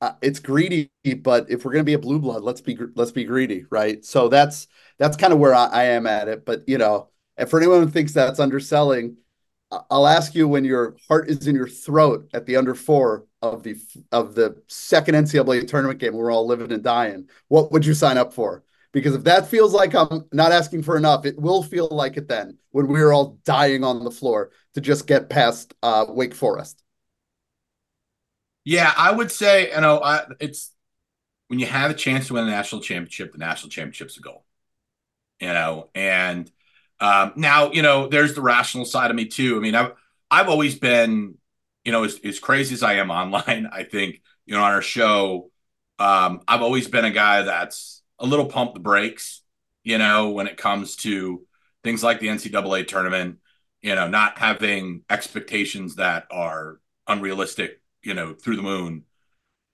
[0.01, 0.89] Uh, it's greedy
[1.23, 4.05] but if we're going to be a blue blood let's be let's be greedy right?
[4.05, 7.49] So that's that's kind of where I, I, am at it but you know and
[7.49, 9.17] for anyone who thinks that's underselling
[9.71, 13.63] i'll ask you when your heart is in your throat at the under four of
[13.63, 13.75] the
[14.11, 18.17] of the second ncaa tournament game we're all living and dying what would you sign
[18.17, 18.63] up for?
[18.91, 22.27] Because if that feels like i'm not asking for enough it will feel like it
[22.27, 26.83] then when we're all dying on the floor to just get past uh, wake forest
[28.65, 30.71] yeah, I would say, you know, I, it's
[31.47, 34.45] when you have a chance to win a national championship, the national championship's a goal.
[35.39, 36.51] You know, and
[37.01, 39.57] Um, now, you know, there's the rational side of me too.
[39.57, 39.93] I mean, I've
[40.31, 41.35] I've always been,
[41.85, 44.83] you know, as, as crazy as I am online, I think, you know, on our
[44.83, 45.51] show,
[45.99, 49.41] um, I've always been a guy that's a little pump the brakes,
[49.83, 51.45] you know, when it comes to
[51.83, 53.39] things like the NCAA tournament,
[53.81, 59.03] you know, not having expectations that are unrealistic, you know, through the moon.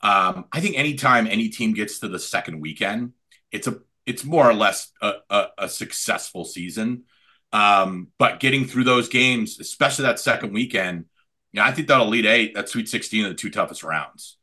[0.02, 3.14] Um, I think anytime any team gets to the second weekend,
[3.52, 7.04] it's a it's more or less a, a, a successful season.
[7.52, 11.06] Um, but getting through those games, especially that second weekend,
[11.52, 14.38] you know, I think that Elite Eight, that Sweet 16 are the two toughest rounds.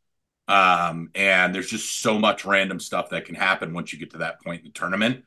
[0.49, 4.19] Um, and there's just so much random stuff that can happen once you get to
[4.19, 5.25] that point in the tournament.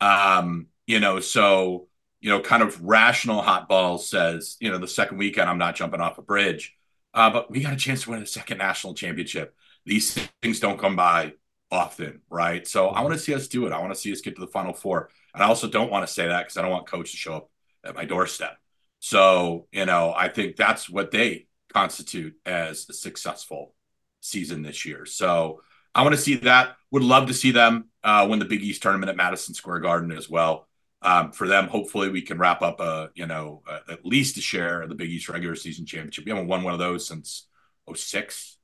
[0.00, 1.88] Um, you know, so
[2.20, 5.76] you know, kind of rational hot balls says, you know, the second weekend I'm not
[5.76, 6.75] jumping off a bridge.
[7.16, 9.56] Uh, but we got a chance to win a second national championship.
[9.86, 11.32] These things don't come by
[11.70, 12.66] often, right?
[12.68, 13.72] So I want to see us do it.
[13.72, 15.08] I want to see us get to the final four.
[15.34, 17.34] And I also don't want to say that because I don't want coach to show
[17.34, 17.50] up
[17.84, 18.58] at my doorstep.
[18.98, 23.74] So, you know, I think that's what they constitute as a successful
[24.20, 25.06] season this year.
[25.06, 25.62] So
[25.94, 26.76] I want to see that.
[26.90, 30.12] Would love to see them uh, win the Big East tournament at Madison Square Garden
[30.12, 30.65] as well.
[31.02, 34.40] Um, for them, hopefully, we can wrap up a you know a, at least a
[34.40, 36.24] share of the Big East regular season championship.
[36.24, 37.46] We haven't won one of those since
[37.94, 38.56] 06.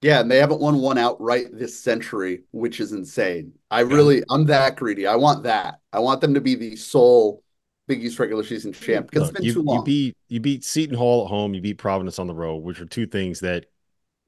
[0.00, 3.52] Yeah, and they haven't won one outright this century, which is insane.
[3.70, 5.08] I really, I'm that greedy.
[5.08, 5.80] I want that.
[5.92, 7.42] I want them to be the sole
[7.88, 9.78] Big East regular season champ because it's been you, too long.
[9.78, 11.52] You beat you beat Seton Hall at home.
[11.52, 13.66] You beat Providence on the road, which are two things that,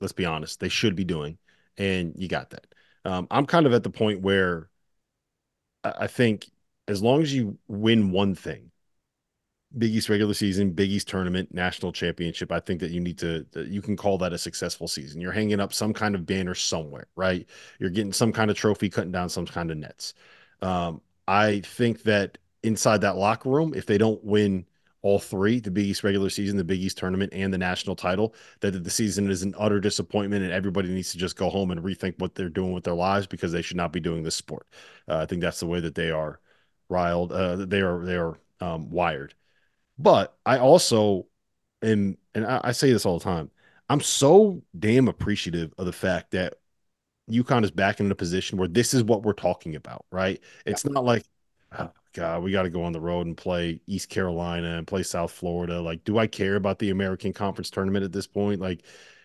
[0.00, 1.38] let's be honest, they should be doing,
[1.76, 2.66] and you got that.
[3.04, 4.68] Um, I'm kind of at the point where
[5.84, 6.50] I I think
[6.90, 8.70] as long as you win one thing,
[9.78, 13.46] Big East regular season, Big East tournament, national championship, I think that you need to
[13.54, 15.20] you can call that a successful season.
[15.20, 17.46] You're hanging up some kind of banner somewhere, right?
[17.78, 20.14] You're getting some kind of trophy, cutting down some kind of nets.
[20.60, 24.66] Um, I think that inside that locker room, if they don't win
[25.02, 28.34] all three, the Big East regular season, the Big East tournament, and the national title,
[28.60, 31.82] that the season is an utter disappointment and everybody needs to just go home and
[31.82, 34.66] rethink what they're doing with their lives because they should not be doing this sport.
[35.08, 36.40] Uh, I think that's the way that they are
[36.90, 37.32] riled.
[37.32, 39.34] Uh, they are they are um, wired.
[39.98, 41.26] But I also
[41.82, 43.50] and and I, I say this all the time.
[43.88, 46.54] I'm so damn appreciative of the fact that
[47.30, 50.40] UConn is back in a position where this is what we're talking about, right?
[50.66, 51.24] It's not like,
[51.78, 55.02] oh, God, we got to go on the road and play East Carolina and play
[55.02, 55.80] South Florida.
[55.80, 58.60] Like, do I care about the American Conference tournament at this point?
[58.60, 58.84] Like,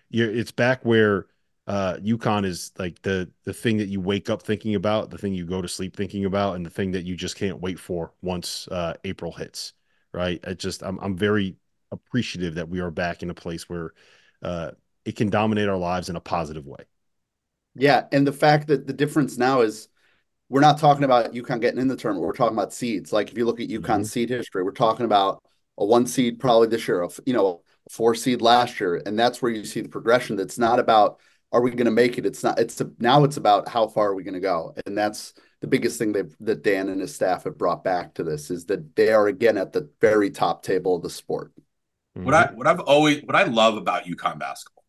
[0.10, 1.28] you're, it's back where
[1.68, 5.34] uh UConn is like the the thing that you wake up thinking about, the thing
[5.34, 8.14] you go to sleep thinking about, and the thing that you just can't wait for
[8.22, 9.74] once uh April hits.
[10.14, 10.40] Right.
[10.48, 11.58] I just I'm I'm very
[11.92, 13.94] appreciative that we are back in a place where
[14.42, 14.72] uh
[15.06, 16.86] it can dominate our lives in a positive way.
[17.76, 19.90] Yeah, and the fact that the difference now is
[20.50, 22.28] we're not talking about UConn getting in the tournament.
[22.28, 23.14] We're talking about seeds.
[23.14, 24.08] Like if you look at UConn Mhm.
[24.08, 25.44] seed history, we're talking about
[25.78, 29.20] a one seed probably this year, a you know, a four seed last year, and
[29.20, 30.36] that's where you see the progression.
[30.38, 31.20] That's not about
[31.56, 32.26] are we going to make it.
[32.26, 32.60] It's not.
[32.60, 35.68] It's a, now it's about how far are we going to go, and that's the
[35.68, 39.14] biggest thing that Dan and his staff have brought back to this is that they
[39.14, 41.54] are again at the very top table of the sport.
[42.14, 44.86] What I what I've always what I love about UConn basketball,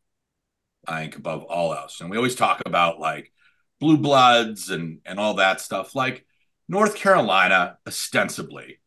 [0.86, 3.32] I think above all else, and we always talk about like
[3.80, 5.94] blue bloods and and all that stuff.
[5.94, 6.26] Like
[6.68, 8.80] North Carolina, ostensibly,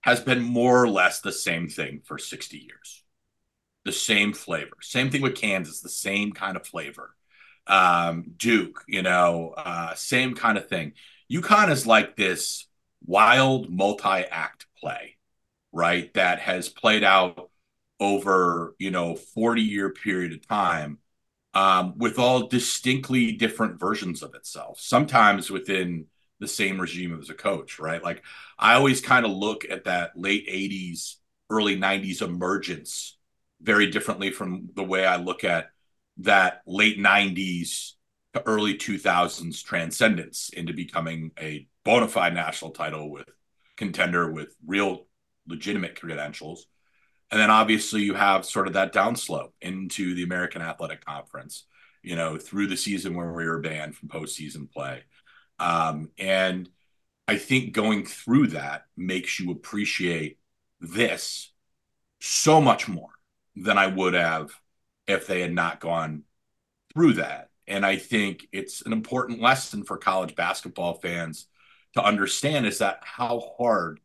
[0.00, 3.04] has been more or less the same thing for sixty years,
[3.84, 4.76] the same flavor.
[4.80, 7.14] Same thing with Kansas, the same kind of flavor.
[7.68, 10.94] Um, Duke, you know, uh, same kind of thing.
[11.30, 12.66] UConn is like this
[13.04, 15.16] wild multi-act play,
[15.72, 16.12] right?
[16.14, 17.50] That has played out
[18.00, 20.98] over you know 40 year period of time
[21.54, 26.06] um, with all distinctly different versions of itself sometimes within
[26.40, 28.22] the same regime as a coach right like
[28.58, 31.16] i always kind of look at that late 80s
[31.50, 33.16] early 90s emergence
[33.60, 35.70] very differently from the way i look at
[36.18, 37.92] that late 90s
[38.34, 43.28] to early 2000s transcendence into becoming a bona fide national title with
[43.76, 45.06] contender with real
[45.46, 46.66] legitimate credentials
[47.30, 51.66] and then obviously you have sort of that downslope into the American Athletic Conference,
[52.02, 55.02] you know, through the season where we were banned from postseason play.
[55.58, 56.68] Um, and
[57.26, 60.38] I think going through that makes you appreciate
[60.80, 61.52] this
[62.20, 63.10] so much more
[63.56, 64.50] than I would have
[65.08, 66.22] if they had not gone
[66.92, 67.50] through that.
[67.66, 71.46] And I think it's an important lesson for college basketball fans
[71.94, 74.00] to understand is that how hard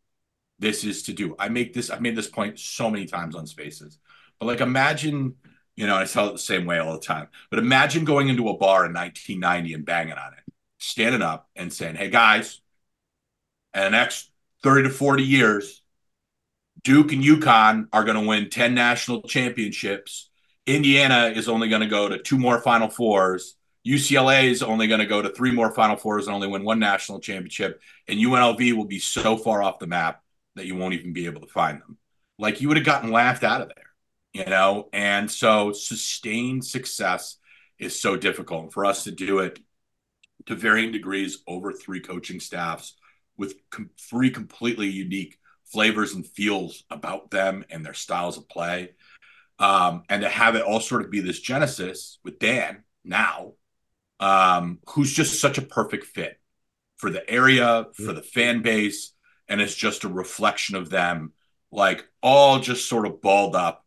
[0.59, 1.35] this is to do.
[1.37, 3.99] I make this, I've made this point so many times on spaces,
[4.39, 5.35] but like imagine,
[5.75, 8.49] you know, I tell it the same way all the time, but imagine going into
[8.49, 12.61] a bar in 1990 and banging on it, standing up and saying, Hey guys,
[13.73, 14.31] in the next
[14.63, 15.81] 30 to 40 years,
[16.83, 20.29] Duke and UConn are going to win 10 national championships.
[20.65, 23.55] Indiana is only going to go to two more Final Fours.
[23.85, 26.79] UCLA is only going to go to three more Final Fours and only win one
[26.79, 27.81] national championship.
[28.07, 30.21] And UNLV will be so far off the map
[30.55, 31.97] that you won't even be able to find them.
[32.39, 34.89] Like you would have gotten laughed out of there, you know?
[34.93, 37.37] And so sustained success
[37.77, 38.63] is so difficult.
[38.63, 39.59] And for us to do it
[40.45, 42.95] to varying degrees over three coaching staffs
[43.37, 48.91] with com- three completely unique flavors and feels about them and their styles of play.
[49.63, 53.53] Um, and to have it all sort of be this genesis with Dan now,
[54.19, 56.37] um, who's just such a perfect fit
[56.97, 59.13] for the area, for the fan base,
[59.47, 61.31] and it's just a reflection of them,
[61.71, 63.85] like all just sort of balled up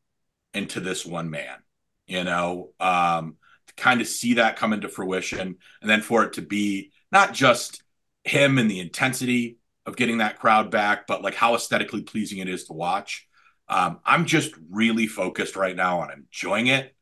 [0.54, 1.58] into this one man,
[2.06, 6.32] you know, um, to kind of see that come into fruition, and then for it
[6.32, 7.82] to be not just
[8.24, 12.48] him and the intensity of getting that crowd back, but like how aesthetically pleasing it
[12.48, 13.25] is to watch.
[13.68, 16.94] Um, I'm just really focused right now on enjoying it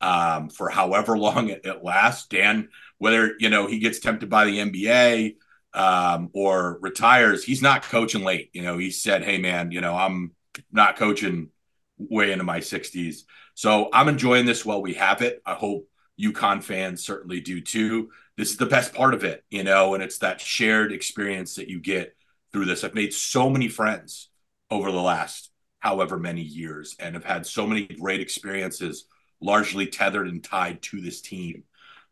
[0.00, 2.26] um, for however long it, it, lasts.
[2.26, 5.36] Dan, whether you know he gets tempted by the NBA
[5.74, 8.50] um, or retires, he's not coaching late.
[8.52, 10.32] You know, he said, "Hey, man, you know, I'm
[10.72, 11.50] not coaching
[11.98, 13.22] way into my 60s."
[13.54, 15.42] So I'm enjoying this while we have it.
[15.44, 15.88] I hope
[16.20, 18.10] UConn fans certainly do too.
[18.36, 21.68] This is the best part of it, you know, and it's that shared experience that
[21.68, 22.14] you get
[22.52, 22.84] through this.
[22.84, 24.28] I've made so many friends
[24.70, 25.47] over the last
[25.80, 29.04] however many years and have had so many great experiences
[29.40, 31.64] largely tethered and tied to this team.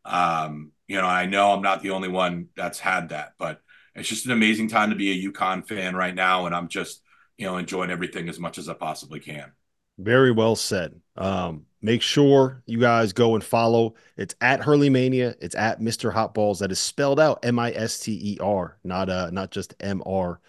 [0.04, 3.60] Um, you know, I know I'm not the only one that's had that, but
[3.94, 6.46] it's just an amazing time to be a UConn fan right now.
[6.46, 7.02] And I'm just,
[7.38, 9.50] you know, enjoying everything as much as I possibly can.
[9.98, 11.00] Very well said.
[11.16, 13.94] Um, make sure you guys go and follow.
[14.16, 15.34] It's at Hurley Mania.
[15.40, 16.12] It's at Mr.
[16.12, 16.58] Hotballs.
[16.58, 20.02] That is spelled out M I S T E R, not uh, not just M
[20.04, 20.40] R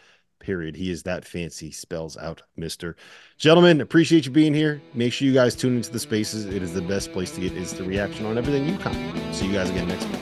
[0.48, 0.78] period.
[0.78, 2.96] He is that fancy, spells out Mr.
[3.38, 4.82] Gentlemen, appreciate you being here.
[4.94, 6.46] Make sure you guys tune into the spaces.
[6.46, 9.36] It is the best place to get is the reaction on everything UConn.
[9.36, 10.22] See you guys again next week.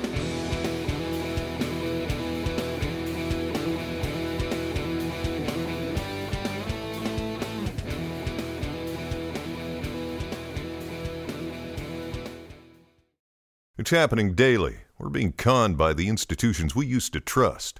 [13.77, 14.77] It's happening daily.
[14.97, 17.79] We're being conned by the institutions we used to trust.